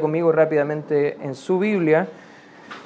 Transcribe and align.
conmigo 0.00 0.32
rápidamente 0.32 1.16
en 1.22 1.34
su 1.34 1.58
Biblia, 1.58 2.08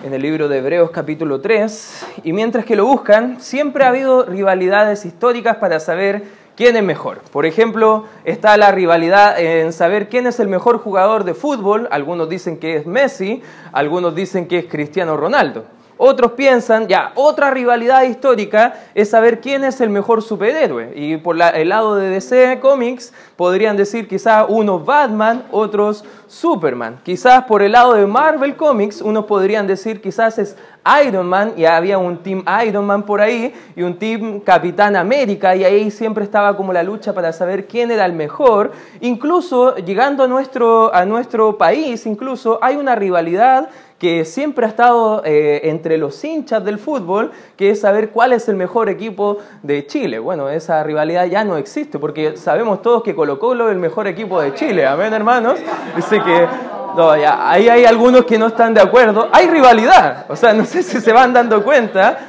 en 0.04 0.12
el 0.12 0.22
libro 0.22 0.48
de 0.48 0.58
Hebreos 0.58 0.90
capítulo 0.90 1.40
3, 1.40 2.06
y 2.24 2.32
mientras 2.32 2.64
que 2.64 2.76
lo 2.76 2.86
buscan, 2.86 3.40
siempre 3.40 3.84
ha 3.84 3.88
habido 3.88 4.24
rivalidades 4.24 5.04
históricas 5.04 5.56
para 5.56 5.80
saber 5.80 6.22
quién 6.56 6.76
es 6.76 6.82
mejor. 6.82 7.20
Por 7.32 7.46
ejemplo, 7.46 8.06
está 8.24 8.56
la 8.56 8.72
rivalidad 8.72 9.38
en 9.38 9.72
saber 9.72 10.08
quién 10.08 10.26
es 10.26 10.40
el 10.40 10.48
mejor 10.48 10.78
jugador 10.78 11.24
de 11.24 11.34
fútbol, 11.34 11.88
algunos 11.90 12.28
dicen 12.28 12.58
que 12.58 12.76
es 12.76 12.86
Messi, 12.86 13.42
algunos 13.72 14.14
dicen 14.14 14.48
que 14.48 14.58
es 14.58 14.66
Cristiano 14.66 15.16
Ronaldo. 15.16 15.64
Otros 15.96 16.32
piensan, 16.32 16.88
ya, 16.88 17.12
otra 17.14 17.50
rivalidad 17.50 18.02
histórica 18.02 18.74
es 18.94 19.10
saber 19.10 19.40
quién 19.40 19.62
es 19.64 19.80
el 19.80 19.90
mejor 19.90 20.22
superhéroe. 20.22 20.92
Y 20.96 21.16
por 21.18 21.40
el 21.40 21.68
lado 21.68 21.96
de 21.96 22.08
DC 22.08 22.60
Comics 22.60 23.12
podrían 23.36 23.76
decir 23.76 24.08
quizás 24.08 24.46
unos 24.48 24.84
Batman, 24.84 25.44
otros 25.50 26.04
Superman. 26.26 27.00
Quizás 27.04 27.44
por 27.44 27.62
el 27.62 27.72
lado 27.72 27.94
de 27.94 28.06
Marvel 28.06 28.56
Comics 28.56 29.02
unos 29.02 29.26
podrían 29.26 29.66
decir 29.66 30.00
quizás 30.00 30.38
es 30.38 30.56
Iron 31.04 31.28
Man 31.28 31.52
y 31.56 31.64
había 31.64 31.98
un 31.98 32.22
Team 32.22 32.44
Iron 32.66 32.86
Man 32.86 33.04
por 33.04 33.20
ahí 33.20 33.54
y 33.76 33.82
un 33.82 33.98
Team 33.98 34.40
Capitán 34.40 34.96
América 34.96 35.54
y 35.54 35.64
ahí 35.64 35.90
siempre 35.90 36.24
estaba 36.24 36.56
como 36.56 36.72
la 36.72 36.82
lucha 36.82 37.12
para 37.12 37.32
saber 37.32 37.66
quién 37.66 37.90
era 37.90 38.06
el 38.06 38.12
mejor. 38.12 38.72
Incluso 39.00 39.76
llegando 39.76 40.24
a 40.24 40.26
nuestro, 40.26 40.92
a 40.94 41.04
nuestro 41.04 41.56
país, 41.58 42.06
incluso 42.06 42.58
hay 42.62 42.76
una 42.76 42.94
rivalidad 42.94 43.68
que 44.02 44.24
siempre 44.24 44.66
ha 44.66 44.68
estado 44.68 45.22
eh, 45.24 45.60
entre 45.62 45.96
los 45.96 46.24
hinchas 46.24 46.64
del 46.64 46.80
fútbol, 46.80 47.30
que 47.56 47.70
es 47.70 47.82
saber 47.82 48.10
cuál 48.10 48.32
es 48.32 48.48
el 48.48 48.56
mejor 48.56 48.88
equipo 48.88 49.38
de 49.62 49.86
Chile. 49.86 50.18
Bueno, 50.18 50.48
esa 50.48 50.82
rivalidad 50.82 51.26
ya 51.26 51.44
no 51.44 51.56
existe, 51.56 52.00
porque 52.00 52.36
sabemos 52.36 52.82
todos 52.82 53.04
que 53.04 53.14
Colo 53.14 53.38
Colo 53.38 53.68
es 53.68 53.72
el 53.72 53.78
mejor 53.78 54.08
equipo 54.08 54.40
de 54.40 54.54
Chile. 54.54 54.84
Amén, 54.84 55.12
hermanos. 55.12 55.60
Dice 55.94 56.20
que 56.20 56.48
no, 56.96 57.16
ya, 57.16 57.48
ahí 57.48 57.68
hay 57.68 57.84
algunos 57.84 58.24
que 58.24 58.40
no 58.40 58.48
están 58.48 58.74
de 58.74 58.80
acuerdo. 58.80 59.28
Hay 59.30 59.46
rivalidad, 59.46 60.26
o 60.28 60.34
sea, 60.34 60.52
no 60.52 60.64
sé 60.64 60.82
si 60.82 61.00
se 61.00 61.12
van 61.12 61.32
dando 61.32 61.62
cuenta, 61.62 62.26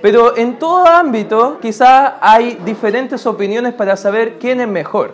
pero 0.00 0.38
en 0.38 0.58
todo 0.58 0.86
ámbito 0.86 1.58
quizá 1.60 2.16
hay 2.22 2.58
diferentes 2.64 3.26
opiniones 3.26 3.74
para 3.74 3.94
saber 3.98 4.38
quién 4.38 4.62
es 4.62 4.68
mejor. 4.68 5.12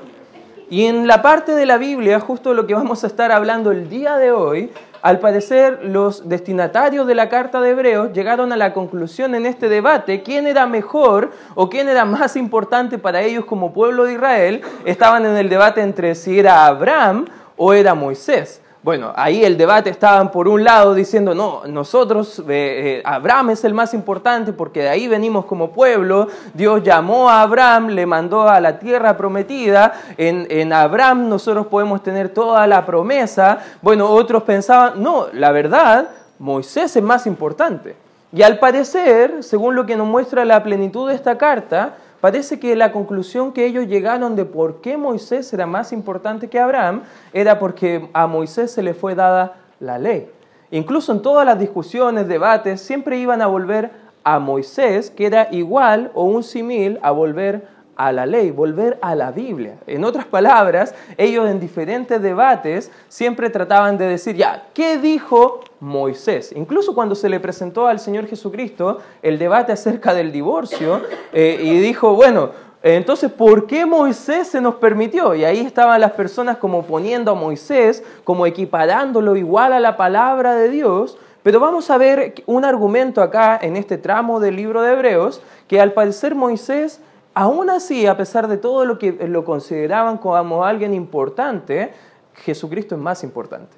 Y 0.69 0.87
en 0.87 1.07
la 1.07 1.23
parte 1.23 1.53
de 1.53 1.65
la 1.65 1.79
Biblia, 1.79 2.19
justo 2.19 2.53
lo 2.53 2.67
que 2.67 2.75
vamos 2.75 3.05
a 3.05 3.07
estar 3.07 3.31
hablando 3.31 3.71
el 3.71 3.89
día 3.89 4.17
de 4.17 4.33
hoy, 4.33 4.73
al 5.01 5.21
parecer, 5.21 5.85
los 5.85 6.29
destinatarios 6.29 7.07
de 7.07 7.15
la 7.15 7.29
carta 7.29 7.61
de 7.61 7.71
Hebreos 7.71 8.13
llegaron 8.13 8.53
a 8.53 8.57
la 8.57 8.73
conclusión 8.73 9.37
en 9.37 9.47
este 9.47 9.69
debate 9.69 10.25
quién 10.25 10.49
era 10.49 10.67
mejor 10.67 11.31
o 11.55 11.71
quién 11.71 11.89
era 11.89 12.05
más 12.05 12.35
importante 12.35 12.99
para 12.99 13.23
ellos 13.23 13.45
como 13.45 13.73
pueblo 13.73 14.05
de 14.05 14.15
Israel. 14.15 14.63
Estaban 14.85 15.25
en 15.25 15.37
el 15.37 15.49
debate 15.49 15.83
entre 15.83 16.17
si 16.17 16.41
era 16.41 16.67
Abraham 16.67 17.27
o 17.57 17.73
era 17.73 17.95
Moisés. 17.95 18.61
Bueno, 18.87 19.13
ahí 19.17 19.45
el 19.45 19.57
debate 19.57 19.91
estaban 19.91 20.31
por 20.31 20.47
un 20.47 20.63
lado 20.63 20.95
diciendo, 20.95 21.35
no, 21.35 21.63
nosotros, 21.67 22.39
eh, 22.39 22.45
eh, 22.49 23.03
Abraham 23.05 23.51
es 23.51 23.65
el 23.65 23.75
más 23.75 23.93
importante 23.95 24.53
porque 24.53 24.83
de 24.83 24.89
ahí 24.89 25.09
venimos 25.09 25.45
como 25.47 25.73
pueblo, 25.73 26.29
Dios 26.55 26.85
llamó 26.85 27.29
a 27.29 27.43
Abraham, 27.43 27.89
le 27.89 28.07
mandó 28.07 28.49
a 28.49 28.61
la 28.61 28.79
tierra 28.79 29.17
prometida, 29.17 29.93
en, 30.17 30.47
en 30.51 30.73
Abraham 30.73 31.29
nosotros 31.29 31.67
podemos 31.67 32.01
tener 32.01 32.29
toda 32.29 32.65
la 32.69 32.87
promesa. 32.87 33.59
Bueno, 33.83 34.09
otros 34.09 34.45
pensaban, 34.45 35.03
no, 35.03 35.27
la 35.33 35.51
verdad, 35.51 36.09
Moisés 36.39 36.95
es 36.95 37.03
más 37.03 37.27
importante. 37.27 37.97
Y 38.33 38.43
al 38.43 38.61
parecer, 38.61 39.43
según 39.43 39.75
lo 39.75 39.85
que 39.85 39.97
nos 39.97 40.07
muestra 40.07 40.45
la 40.45 40.63
plenitud 40.63 41.09
de 41.09 41.17
esta 41.17 41.37
carta, 41.37 41.97
Parece 42.27 42.59
que 42.59 42.75
la 42.75 42.91
conclusión 42.91 43.53
que 43.53 43.67
ellos 43.67 43.87
llegaron 43.87 44.35
de 44.35 44.45
por 44.45 44.81
qué 44.81 44.97
Moisés 44.97 45.53
era 45.53 45.65
más 45.65 45.93
importante 45.93 46.49
que 46.49 46.59
Abraham 46.59 47.03
era 47.33 47.61
porque 47.61 48.11
a 48.13 48.27
Moisés 48.27 48.73
se 48.73 48.83
le 48.83 48.95
fue 48.95 49.15
dada 49.15 49.59
la 49.79 49.97
ley. 49.97 50.29
Incluso 50.73 51.13
en 51.13 51.23
todas 51.23 51.47
las 51.47 51.57
discusiones, 51.57 52.27
debates, 52.27 52.81
siempre 52.81 53.17
iban 53.17 53.43
a 53.43 53.47
volver 53.47 53.93
a 54.25 54.41
Moisés, 54.41 55.09
que 55.09 55.27
era 55.27 55.47
igual 55.53 56.11
o 56.15 56.25
un 56.25 56.43
simil 56.43 56.99
a 57.01 57.13
volver 57.13 57.69
a 57.97 58.13
la 58.13 58.27
ley, 58.27 58.51
volver 58.51 58.99
a 59.01 59.15
la 59.15 59.31
Biblia. 59.31 59.79
En 59.87 60.05
otras 60.05 60.27
palabras, 60.27 60.95
ellos 61.17 61.49
en 61.49 61.59
diferentes 61.59 62.21
debates 62.21 62.91
siempre 63.09 63.51
trataban 63.51 63.99
de 63.99 64.07
decir, 64.07 64.37
ya, 64.37 64.67
¿qué 64.75 64.99
dijo 64.99 65.61
Moisés? 65.81 66.53
Incluso 66.55 66.95
cuando 66.95 67.15
se 67.15 67.29
le 67.29 67.41
presentó 67.41 67.87
al 67.87 67.99
Señor 67.99 68.27
Jesucristo 68.27 68.99
el 69.23 69.39
debate 69.39 69.73
acerca 69.73 70.15
del 70.15 70.31
divorcio, 70.31 71.03
eh, 71.33 71.59
y 71.63 71.79
dijo, 71.81 72.15
bueno, 72.15 72.51
entonces, 72.83 73.33
¿por 73.33 73.67
qué 73.67 73.85
Moisés 73.85 74.47
se 74.47 74.61
nos 74.61 74.77
permitió? 74.77 75.35
Y 75.35 75.45
ahí 75.45 75.59
estaban 75.59 76.01
las 76.01 76.13
personas 76.13 76.59
como 76.59 76.85
poniendo 76.85 77.33
a 77.33 77.35
Moisés, 77.35 78.05
como 78.23 78.47
equiparándolo 78.47 79.35
igual 79.35 79.73
a 79.73 79.81
la 79.81 79.97
palabra 79.97 80.55
de 80.55 80.69
Dios. 80.69 81.19
Pero 81.43 81.59
vamos 81.59 81.91
a 81.91 81.99
ver 81.99 82.35
un 82.47 82.65
argumento 82.65 83.23
acá 83.23 83.59
en 83.61 83.77
este 83.77 83.99
tramo 83.99 84.39
del 84.39 84.55
libro 84.55 84.83
de 84.83 84.93
Hebreos, 84.93 85.41
que 85.67 85.81
al 85.81 85.95
parecer 85.95 86.37
Moisés 86.37 87.01
Aún 87.39 87.69
así, 87.69 88.07
a 88.07 88.17
pesar 88.17 88.49
de 88.49 88.57
todo 88.57 88.87
lo 88.87 88.99
que 88.99 89.13
lo 89.29 89.45
consideraban 89.45 90.17
como 90.17 90.65
alguien 90.65 90.95
importante, 90.95 91.93
Jesucristo 92.33 92.95
es 92.95 93.01
más 93.03 93.23
importante. 93.25 93.77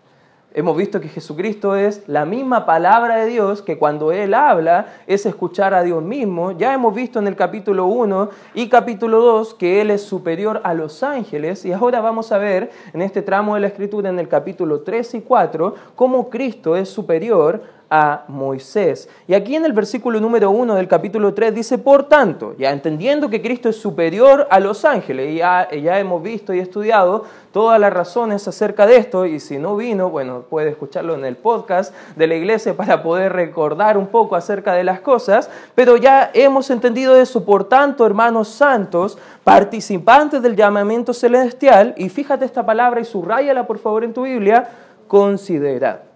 Hemos 0.54 0.76
visto 0.76 1.00
que 1.00 1.08
Jesucristo 1.08 1.74
es 1.74 2.04
la 2.06 2.24
misma 2.24 2.66
palabra 2.66 3.16
de 3.16 3.26
Dios, 3.26 3.60
que 3.62 3.76
cuando 3.76 4.12
Él 4.12 4.34
habla 4.34 4.86
es 5.08 5.26
escuchar 5.26 5.74
a 5.74 5.82
Dios 5.82 6.00
mismo. 6.04 6.52
Ya 6.52 6.72
hemos 6.72 6.94
visto 6.94 7.18
en 7.18 7.26
el 7.26 7.34
capítulo 7.34 7.86
1 7.86 8.30
y 8.54 8.68
capítulo 8.68 9.20
2 9.22 9.54
que 9.54 9.80
Él 9.80 9.90
es 9.90 10.02
superior 10.02 10.60
a 10.62 10.72
los 10.72 11.02
ángeles. 11.02 11.64
Y 11.64 11.72
ahora 11.72 12.00
vamos 12.00 12.30
a 12.30 12.38
ver 12.38 12.70
en 12.92 13.02
este 13.02 13.22
tramo 13.22 13.56
de 13.56 13.62
la 13.62 13.66
Escritura, 13.66 14.08
en 14.08 14.20
el 14.20 14.28
capítulo 14.28 14.82
3 14.82 15.14
y 15.14 15.20
4, 15.22 15.74
cómo 15.96 16.30
Cristo 16.30 16.76
es 16.76 16.88
superior 16.88 17.62
a 17.90 18.24
Moisés. 18.28 19.08
Y 19.26 19.34
aquí 19.34 19.56
en 19.56 19.64
el 19.64 19.72
versículo 19.72 20.20
número 20.20 20.50
1 20.50 20.74
del 20.74 20.88
capítulo 20.88 21.32
3 21.32 21.54
dice, 21.54 21.78
por 21.78 22.04
tanto, 22.04 22.54
ya 22.58 22.70
entendiendo 22.70 23.30
que 23.30 23.40
Cristo 23.40 23.68
es 23.68 23.76
superior 23.76 24.46
a 24.50 24.60
los 24.60 24.84
ángeles, 24.84 25.30
y 25.30 25.36
ya, 25.36 25.68
ya 25.70 25.98
hemos 25.98 26.22
visto 26.22 26.52
y 26.52 26.60
estudiado 26.60 27.24
todas 27.52 27.80
las 27.80 27.92
razones 27.92 28.46
acerca 28.46 28.86
de 28.86 28.96
esto, 28.96 29.24
y 29.26 29.40
si 29.40 29.58
no 29.58 29.76
vino, 29.76 30.10
bueno, 30.10 30.42
puede 30.48 30.70
escucharlo 30.70 31.14
en 31.14 31.24
el 31.24 31.36
podcast 31.36 31.94
de 32.16 32.26
la 32.26 32.34
iglesia 32.34 32.76
para 32.76 33.02
poder 33.02 33.32
recordar 33.32 33.96
un 33.96 34.08
poco 34.08 34.36
acerca 34.36 34.74
de 34.74 34.84
las 34.84 35.00
cosas, 35.00 35.50
pero 35.74 35.96
ya 35.96 36.30
hemos 36.34 36.70
entendido 36.70 37.16
eso, 37.16 37.44
por 37.44 37.64
tanto, 37.64 38.04
hermanos 38.04 38.48
santos, 38.48 39.18
participantes 39.44 40.42
del 40.42 40.56
llamamiento 40.56 41.14
celestial, 41.14 41.94
y 41.96 42.10
fíjate 42.10 42.44
esta 42.44 42.66
palabra 42.66 43.00
y 43.00 43.04
subrayala 43.04 43.66
por 43.66 43.78
favor 43.78 44.04
en 44.04 44.12
tu 44.12 44.22
Biblia, 44.24 44.68
considerad. 45.06 46.07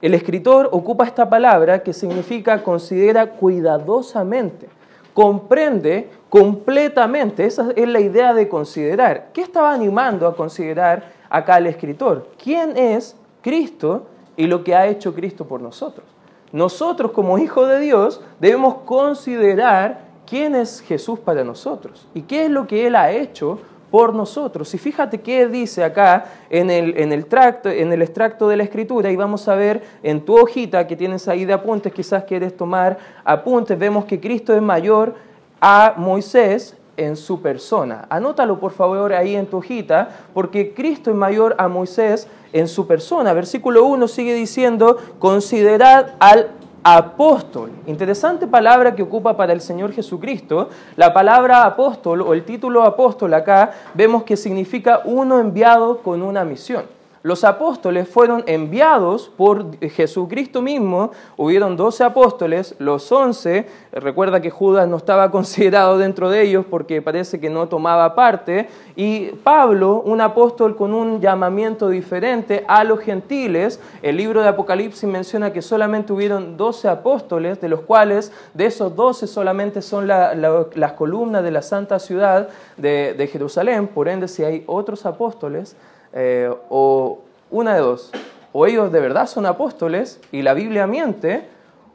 El 0.00 0.14
escritor 0.14 0.68
ocupa 0.70 1.04
esta 1.04 1.28
palabra 1.28 1.82
que 1.82 1.92
significa 1.92 2.62
considera 2.62 3.32
cuidadosamente, 3.32 4.68
comprende 5.12 6.08
completamente, 6.28 7.44
esa 7.44 7.72
es 7.74 7.88
la 7.88 7.98
idea 7.98 8.32
de 8.32 8.48
considerar. 8.48 9.30
¿Qué 9.32 9.40
estaba 9.40 9.72
animando 9.72 10.28
a 10.28 10.36
considerar 10.36 11.10
acá 11.28 11.58
el 11.58 11.66
escritor? 11.66 12.28
¿Quién 12.40 12.76
es 12.76 13.16
Cristo 13.42 14.06
y 14.36 14.46
lo 14.46 14.62
que 14.62 14.76
ha 14.76 14.86
hecho 14.86 15.14
Cristo 15.14 15.46
por 15.46 15.60
nosotros? 15.60 16.06
Nosotros 16.52 17.10
como 17.10 17.36
hijos 17.38 17.68
de 17.68 17.80
Dios 17.80 18.20
debemos 18.38 18.76
considerar 18.84 20.02
quién 20.26 20.54
es 20.54 20.80
Jesús 20.80 21.18
para 21.18 21.42
nosotros 21.42 22.06
y 22.14 22.22
qué 22.22 22.44
es 22.44 22.50
lo 22.50 22.68
que 22.68 22.86
Él 22.86 22.94
ha 22.94 23.10
hecho 23.10 23.58
por 23.90 24.14
nosotros. 24.14 24.72
Y 24.74 24.78
fíjate 24.78 25.20
qué 25.20 25.46
dice 25.46 25.84
acá 25.84 26.26
en 26.50 26.70
el, 26.70 26.98
en 26.98 27.12
el, 27.12 27.26
tracto, 27.26 27.68
en 27.68 27.92
el 27.92 28.02
extracto 28.02 28.48
de 28.48 28.56
la 28.56 28.62
escritura 28.62 29.10
y 29.10 29.16
vamos 29.16 29.48
a 29.48 29.54
ver 29.54 29.82
en 30.02 30.24
tu 30.24 30.36
hojita 30.36 30.86
que 30.86 30.96
tienes 30.96 31.28
ahí 31.28 31.44
de 31.44 31.52
apuntes, 31.52 31.92
quizás 31.92 32.24
quieres 32.24 32.56
tomar 32.56 32.98
apuntes, 33.24 33.78
vemos 33.78 34.04
que 34.04 34.20
Cristo 34.20 34.54
es 34.54 34.62
mayor 34.62 35.14
a 35.60 35.94
Moisés 35.96 36.76
en 36.98 37.16
su 37.16 37.40
persona. 37.40 38.06
Anótalo 38.10 38.58
por 38.58 38.72
favor 38.72 39.12
ahí 39.12 39.36
en 39.36 39.46
tu 39.46 39.58
hojita, 39.58 40.08
porque 40.34 40.74
Cristo 40.74 41.10
es 41.10 41.16
mayor 41.16 41.54
a 41.58 41.68
Moisés 41.68 42.28
en 42.52 42.66
su 42.66 42.86
persona. 42.86 43.32
Versículo 43.32 43.84
1 43.86 44.08
sigue 44.08 44.34
diciendo, 44.34 44.96
considerad 45.18 46.14
al 46.18 46.50
apóstol. 46.82 47.70
Interesante 47.86 48.46
palabra 48.46 48.94
que 48.94 49.02
ocupa 49.02 49.36
para 49.36 49.52
el 49.52 49.60
Señor 49.60 49.92
Jesucristo. 49.92 50.68
La 50.96 51.12
palabra 51.12 51.64
apóstol 51.64 52.22
o 52.22 52.34
el 52.34 52.44
título 52.44 52.82
apóstol 52.82 53.34
acá 53.34 53.72
vemos 53.94 54.22
que 54.24 54.36
significa 54.36 55.02
uno 55.04 55.38
enviado 55.40 55.98
con 55.98 56.22
una 56.22 56.44
misión. 56.44 56.97
Los 57.22 57.42
apóstoles 57.42 58.08
fueron 58.08 58.44
enviados 58.46 59.28
por 59.36 59.76
Jesucristo 59.80 60.62
mismo, 60.62 61.10
hubieron 61.36 61.76
doce 61.76 62.04
apóstoles, 62.04 62.76
los 62.78 63.10
once, 63.10 63.66
recuerda 63.92 64.40
que 64.40 64.50
Judas 64.50 64.86
no 64.86 64.96
estaba 64.96 65.30
considerado 65.32 65.98
dentro 65.98 66.30
de 66.30 66.42
ellos 66.42 66.64
porque 66.70 67.02
parece 67.02 67.40
que 67.40 67.50
no 67.50 67.68
tomaba 67.68 68.14
parte, 68.14 68.68
y 68.94 69.26
Pablo, 69.42 70.00
un 70.04 70.20
apóstol 70.20 70.76
con 70.76 70.94
un 70.94 71.20
llamamiento 71.20 71.88
diferente 71.88 72.64
a 72.68 72.84
los 72.84 73.00
gentiles, 73.00 73.80
el 74.02 74.16
libro 74.16 74.42
de 74.42 74.48
Apocalipsis 74.48 75.08
menciona 75.08 75.52
que 75.52 75.60
solamente 75.60 76.12
hubieron 76.12 76.56
doce 76.56 76.88
apóstoles, 76.88 77.60
de 77.60 77.68
los 77.68 77.80
cuales 77.80 78.32
de 78.54 78.66
esos 78.66 78.94
doce 78.94 79.26
solamente 79.26 79.82
son 79.82 80.06
las 80.06 80.92
columnas 80.92 81.42
de 81.42 81.50
la 81.50 81.62
santa 81.62 81.98
ciudad 81.98 82.48
de, 82.76 83.14
de 83.14 83.26
Jerusalén, 83.26 83.88
por 83.88 84.08
ende 84.08 84.28
si 84.28 84.44
hay 84.44 84.62
otros 84.66 85.04
apóstoles, 85.04 85.76
eh, 86.12 86.50
o 86.68 87.20
una 87.50 87.74
de 87.74 87.80
dos, 87.80 88.10
o 88.52 88.66
ellos 88.66 88.90
de 88.92 89.00
verdad 89.00 89.26
son 89.26 89.46
apóstoles 89.46 90.20
y 90.32 90.42
la 90.42 90.54
Biblia 90.54 90.86
miente, 90.86 91.48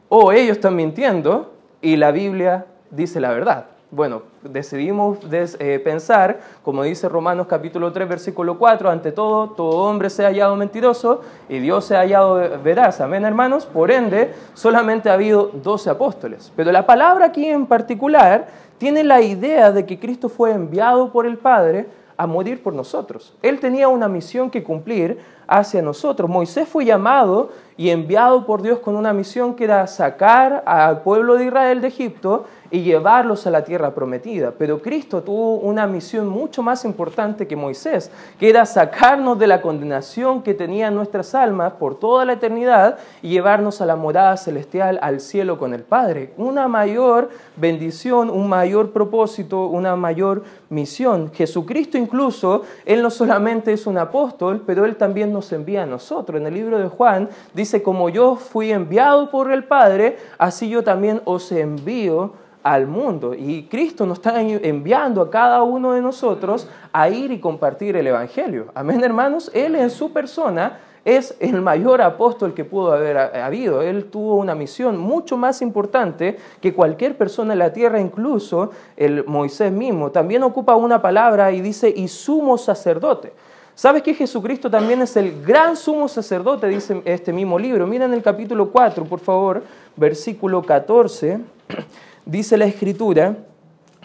o 0.08 0.32
ellos 0.32 0.56
están 0.56 0.76
mintiendo 0.76 1.52
y 1.80 1.96
la 1.96 2.10
Biblia 2.10 2.66
dice 2.90 3.20
la 3.20 3.30
verdad. 3.30 3.66
Bueno, 3.90 4.22
decidimos 4.42 5.18
eh, 5.30 5.78
pensar, 5.78 6.40
como 6.64 6.82
dice 6.82 7.08
Romanos 7.08 7.46
capítulo 7.46 7.92
3, 7.92 8.08
versículo 8.08 8.58
4, 8.58 8.90
ante 8.90 9.12
todo, 9.12 9.50
todo 9.50 9.84
hombre 9.84 10.10
se 10.10 10.24
ha 10.24 10.28
hallado 10.28 10.56
mentiroso 10.56 11.20
y 11.48 11.60
Dios 11.60 11.84
se 11.84 11.96
ha 11.96 12.00
hallado 12.00 12.60
veraz. 12.60 13.00
Amén, 13.00 13.24
hermanos. 13.24 13.66
Por 13.66 13.92
ende, 13.92 14.34
solamente 14.54 15.10
ha 15.10 15.12
habido 15.12 15.50
12 15.62 15.90
apóstoles. 15.90 16.52
Pero 16.56 16.72
la 16.72 16.86
palabra 16.86 17.26
aquí 17.26 17.46
en 17.46 17.66
particular 17.66 18.48
tiene 18.78 19.04
la 19.04 19.20
idea 19.22 19.70
de 19.70 19.86
que 19.86 20.00
Cristo 20.00 20.28
fue 20.28 20.50
enviado 20.50 21.12
por 21.12 21.24
el 21.24 21.38
Padre 21.38 21.86
a 22.16 22.26
morir 22.26 22.62
por 22.62 22.74
nosotros. 22.74 23.34
Él 23.42 23.60
tenía 23.60 23.88
una 23.88 24.08
misión 24.08 24.50
que 24.50 24.62
cumplir 24.62 25.18
hacia 25.46 25.82
nosotros. 25.82 26.28
Moisés 26.30 26.68
fue 26.68 26.84
llamado 26.84 27.50
y 27.76 27.90
enviado 27.90 28.46
por 28.46 28.62
Dios 28.62 28.78
con 28.78 28.96
una 28.96 29.12
misión 29.12 29.54
que 29.54 29.64
era 29.64 29.86
sacar 29.86 30.62
al 30.66 31.02
pueblo 31.02 31.34
de 31.34 31.46
Israel 31.46 31.80
de 31.80 31.88
Egipto 31.88 32.46
y 32.74 32.82
llevarlos 32.82 33.46
a 33.46 33.52
la 33.52 33.62
tierra 33.62 33.94
prometida. 33.94 34.52
Pero 34.58 34.82
Cristo 34.82 35.22
tuvo 35.22 35.58
una 35.58 35.86
misión 35.86 36.26
mucho 36.26 36.60
más 36.60 36.84
importante 36.84 37.46
que 37.46 37.54
Moisés, 37.54 38.10
que 38.40 38.50
era 38.50 38.66
sacarnos 38.66 39.38
de 39.38 39.46
la 39.46 39.62
condenación 39.62 40.42
que 40.42 40.54
tenían 40.54 40.92
nuestras 40.92 41.36
almas 41.36 41.74
por 41.74 42.00
toda 42.00 42.24
la 42.24 42.32
eternidad 42.32 42.98
y 43.22 43.28
llevarnos 43.28 43.80
a 43.80 43.86
la 43.86 43.94
morada 43.94 44.36
celestial, 44.36 44.98
al 45.02 45.20
cielo 45.20 45.56
con 45.56 45.72
el 45.72 45.84
Padre. 45.84 46.32
Una 46.36 46.66
mayor 46.66 47.30
bendición, 47.54 48.28
un 48.28 48.48
mayor 48.48 48.90
propósito, 48.90 49.66
una 49.68 49.94
mayor 49.94 50.42
misión. 50.68 51.30
Jesucristo 51.32 51.96
incluso, 51.96 52.62
Él 52.84 53.02
no 53.02 53.10
solamente 53.10 53.72
es 53.72 53.86
un 53.86 53.98
apóstol, 53.98 54.64
pero 54.66 54.84
Él 54.84 54.96
también 54.96 55.32
nos 55.32 55.52
envía 55.52 55.84
a 55.84 55.86
nosotros. 55.86 56.40
En 56.40 56.48
el 56.48 56.54
libro 56.54 56.80
de 56.80 56.88
Juan 56.88 57.28
dice, 57.52 57.84
como 57.84 58.08
yo 58.08 58.34
fui 58.34 58.72
enviado 58.72 59.30
por 59.30 59.52
el 59.52 59.62
Padre, 59.62 60.18
así 60.38 60.68
yo 60.68 60.82
también 60.82 61.22
os 61.24 61.52
envío 61.52 62.32
al 62.64 62.86
mundo. 62.86 63.34
Y 63.34 63.64
Cristo 63.64 64.06
nos 64.06 64.18
está 64.18 64.40
enviando 64.40 65.20
a 65.20 65.30
cada 65.30 65.62
uno 65.62 65.92
de 65.92 66.00
nosotros 66.00 66.66
a 66.92 67.08
ir 67.08 67.30
y 67.30 67.38
compartir 67.38 67.94
el 67.94 68.06
Evangelio. 68.06 68.68
Amén, 68.74 69.04
hermanos. 69.04 69.50
Él 69.54 69.76
en 69.76 69.90
su 69.90 70.12
persona 70.12 70.80
es 71.04 71.36
el 71.40 71.60
mayor 71.60 72.00
apóstol 72.00 72.54
que 72.54 72.64
pudo 72.64 72.92
haber 72.92 73.18
habido. 73.18 73.82
Él 73.82 74.06
tuvo 74.06 74.36
una 74.36 74.54
misión 74.54 74.96
mucho 74.96 75.36
más 75.36 75.60
importante 75.60 76.38
que 76.62 76.72
cualquier 76.72 77.18
persona 77.18 77.52
en 77.52 77.58
la 77.58 77.74
tierra, 77.74 78.00
incluso 78.00 78.70
el 78.96 79.26
Moisés 79.26 79.70
mismo. 79.70 80.10
También 80.10 80.42
ocupa 80.42 80.74
una 80.74 81.02
palabra 81.02 81.52
y 81.52 81.60
dice, 81.60 81.92
y 81.94 82.08
sumo 82.08 82.56
sacerdote. 82.56 83.34
¿Sabes 83.74 84.02
que 84.02 84.14
Jesucristo 84.14 84.70
también 84.70 85.02
es 85.02 85.16
el 85.16 85.42
gran 85.44 85.76
sumo 85.76 86.08
sacerdote? 86.08 86.68
Dice 86.68 87.02
este 87.04 87.32
mismo 87.32 87.58
libro. 87.58 87.86
Miren 87.86 88.14
el 88.14 88.22
capítulo 88.22 88.70
4, 88.70 89.04
por 89.04 89.20
favor, 89.20 89.62
versículo 89.96 90.62
14 90.62 91.40
dice 92.26 92.56
la 92.56 92.66
escritura, 92.66 93.36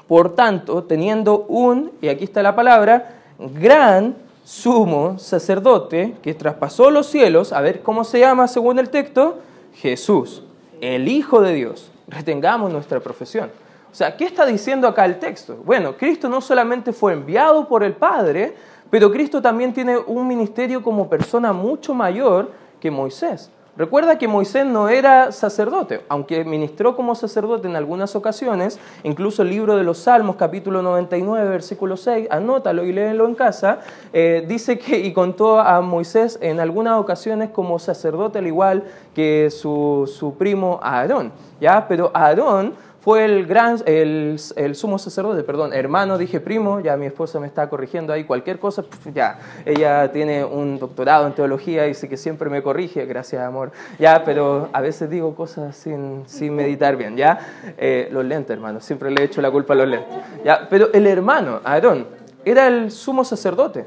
por 0.07 0.35
tanto, 0.35 0.83
teniendo 0.83 1.45
un, 1.47 1.91
y 2.01 2.07
aquí 2.07 2.23
está 2.23 2.41
la 2.41 2.55
palabra, 2.55 3.21
gran 3.37 4.15
sumo 4.43 5.19
sacerdote 5.19 6.15
que 6.23 6.33
traspasó 6.33 6.89
los 6.89 7.07
cielos, 7.07 7.53
a 7.53 7.61
ver 7.61 7.81
cómo 7.81 8.03
se 8.03 8.19
llama 8.19 8.47
según 8.47 8.79
el 8.79 8.89
texto, 8.89 9.37
Jesús, 9.75 10.43
el 10.81 11.07
Hijo 11.07 11.41
de 11.41 11.53
Dios. 11.53 11.91
Retengamos 12.07 12.71
nuestra 12.71 12.99
profesión. 12.99 13.51
O 13.91 13.95
sea, 13.95 14.17
¿qué 14.17 14.25
está 14.25 14.45
diciendo 14.45 14.87
acá 14.87 15.05
el 15.05 15.19
texto? 15.19 15.57
Bueno, 15.63 15.95
Cristo 15.97 16.29
no 16.29 16.41
solamente 16.41 16.93
fue 16.93 17.13
enviado 17.13 17.67
por 17.67 17.83
el 17.83 17.93
Padre, 17.93 18.55
pero 18.89 19.11
Cristo 19.11 19.41
también 19.41 19.73
tiene 19.73 19.97
un 19.97 20.27
ministerio 20.27 20.81
como 20.81 21.09
persona 21.09 21.53
mucho 21.53 21.93
mayor 21.93 22.51
que 22.79 22.89
Moisés. 22.89 23.51
Recuerda 23.77 24.17
que 24.17 24.27
Moisés 24.27 24.65
no 24.65 24.89
era 24.89 25.31
sacerdote, 25.31 26.01
aunque 26.09 26.43
ministró 26.43 26.95
como 26.95 27.15
sacerdote 27.15 27.67
en 27.67 27.75
algunas 27.75 28.15
ocasiones, 28.15 28.79
incluso 29.03 29.43
el 29.43 29.49
libro 29.49 29.77
de 29.77 29.83
los 29.83 29.99
Salmos, 29.99 30.35
capítulo 30.35 30.81
99, 30.81 31.49
versículo 31.49 31.95
6, 31.95 32.27
anótalo 32.29 32.83
y 32.83 32.91
léelo 32.91 33.25
en 33.25 33.35
casa, 33.35 33.79
eh, 34.11 34.43
dice 34.47 34.77
que 34.77 34.99
y 34.99 35.13
contó 35.13 35.59
a 35.59 35.79
Moisés 35.81 36.37
en 36.41 36.59
algunas 36.59 36.99
ocasiones 36.99 37.51
como 37.51 37.79
sacerdote 37.79 38.39
al 38.39 38.47
igual 38.47 38.83
que 39.15 39.49
su, 39.49 40.11
su 40.13 40.33
primo 40.35 40.79
Aarón, 40.83 41.31
¿ya? 41.61 41.87
Pero 41.87 42.11
Aarón 42.13 42.73
fue 43.01 43.23
el 43.23 43.45
gran, 43.45 43.77
el, 43.85 44.37
sumo 44.73 44.99
sacerdote, 44.99 45.43
perdón, 45.43 45.73
hermano, 45.73 46.17
dije 46.17 46.39
primo, 46.39 46.81
ya 46.81 46.97
mi 46.97 47.05
esposa 47.05 47.39
me 47.39 47.47
está 47.47 47.69
corrigiendo 47.69 48.11
ahí, 48.11 48.25
cualquier 48.25 48.59
cosa, 48.59 48.83
ya, 49.13 49.39
ella 49.65 50.11
tiene 50.11 50.43
un 50.43 50.79
doctorado 50.79 51.25
en 51.25 51.33
teología 51.33 51.85
y 51.85 51.89
dice 51.89 52.09
que 52.09 52.17
siempre 52.17 52.49
me 52.49 52.61
corrige, 52.61 53.05
gracias 53.05 53.41
amor, 53.41 53.71
ya, 53.97 54.23
pero 54.25 54.69
a 54.73 54.81
veces 54.81 55.09
digo 55.09 55.33
cosas 55.33 55.75
sin, 55.77 56.23
sin 56.27 56.53
meditar 56.55 56.97
bien, 56.97 57.15
ya, 57.15 57.39
eh, 57.77 58.09
los 58.11 58.25
lentes, 58.25 58.51
hermano, 58.51 58.81
siempre 58.81 59.11
le 59.11 59.23
he 59.23 59.41
la 59.41 59.51
culpa 59.51 59.73
a 59.73 59.77
los 59.77 59.87
lentes, 59.87 60.17
ya, 60.43 60.67
pero 60.69 60.91
el 60.91 61.07
hermano, 61.07 61.61
Aarón, 61.63 62.05
era 62.43 62.67
el 62.67 62.91
sumo 62.91 63.23
sacerdote, 63.23 63.85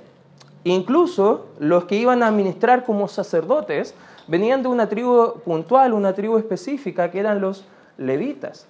incluso 0.64 1.48
los 1.58 1.84
que 1.84 1.96
iban 1.96 2.22
a 2.22 2.30
ministrar 2.30 2.84
como 2.84 3.08
sacerdotes 3.08 3.94
venían 4.26 4.62
de 4.62 4.68
una 4.68 4.88
tribu 4.88 5.40
puntual, 5.44 5.92
una 5.92 6.14
tribu 6.14 6.38
específica, 6.38 7.10
que 7.10 7.20
eran 7.20 7.40
los 7.40 7.64
levitas. 7.98 8.66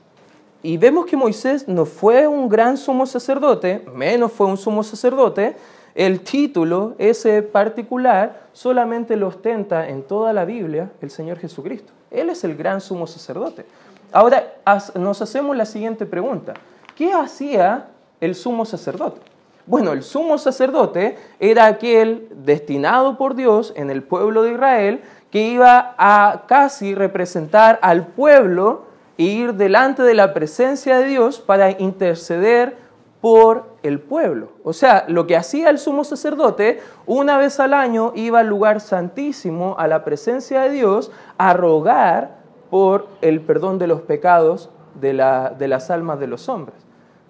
Y 0.63 0.77
vemos 0.77 1.07
que 1.07 1.17
Moisés 1.17 1.67
no 1.67 1.85
fue 1.85 2.29
un 2.29 2.49
gran 2.49 2.77
sumo 2.77 3.05
sacerdote, 3.05 3.85
menos 3.95 4.31
fue 4.31 4.47
un 4.47 4.57
sumo 4.57 4.85
sacerdote. 4.85 5.57
El 5.95 6.21
título, 6.21 6.95
ese 6.99 7.43
particular, 7.43 8.43
solamente 8.53 9.17
lo 9.17 9.29
ostenta 9.29 9.89
en 9.89 10.05
toda 10.05 10.33
la 10.33 10.45
Biblia 10.45 10.91
el 11.01 11.11
Señor 11.11 11.39
Jesucristo. 11.39 11.93
Él 12.11 12.31
es 12.31 12.45
el 12.45 12.57
gran 12.57 12.81
sumo 12.81 13.07
sacerdote. 13.07 13.67
Ahora 14.13 14.55
nos 14.95 15.21
hacemos 15.21 15.57
la 15.57 15.67
siguiente 15.67 16.07
pregunta. 16.07 16.55
¿Qué 16.95 17.13
hacía 17.13 17.89
el 18.21 18.35
sumo 18.35 18.65
sacerdote? 18.65 19.21
Bueno, 19.67 19.93
el 19.93 20.03
sumo 20.03 20.39
sacerdote 20.39 21.17
era 21.41 21.67
aquel 21.67 22.29
destinado 22.31 23.17
por 23.17 23.35
Dios 23.35 23.73
en 23.77 23.91
el 23.91 24.03
pueblo 24.03 24.43
de 24.43 24.53
Israel 24.53 25.03
que 25.31 25.49
iba 25.49 25.95
a 25.99 26.45
casi 26.47 26.95
representar 26.95 27.79
al 27.83 28.07
pueblo 28.09 28.92
ir 29.17 29.55
delante 29.55 30.03
de 30.03 30.15
la 30.15 30.33
presencia 30.35 30.99
de 30.99 31.07
Dios 31.07 31.41
para 31.41 31.71
interceder 31.71 32.77
por 33.21 33.67
el 33.85 34.01
pueblo. 34.01 34.53
O 34.65 34.73
sea, 34.73 35.05
lo 35.09 35.27
que 35.27 35.37
hacía 35.37 35.71
el 35.71 35.79
sumo 35.79 36.03
sacerdote, 36.03 36.81
una 37.07 37.39
vez 37.39 37.61
al 37.61 37.73
año 37.73 38.13
iba 38.17 38.41
al 38.41 38.49
lugar 38.49 38.81
santísimo, 38.81 39.77
a 39.79 39.87
la 39.87 40.05
presencia 40.05 40.63
de 40.63 40.71
Dios, 40.71 41.13
a 41.39 41.53
rogar 41.55 42.43
por 42.69 43.07
el 43.21 43.41
perdón 43.41 43.79
de 43.79 43.87
los 43.87 44.01
pecados 44.01 44.71
de, 45.01 45.13
de 45.59 45.69
las 45.69 45.91
almas 45.91 46.19
de 46.19 46.27
los 46.27 46.49
hombres. 46.49 46.77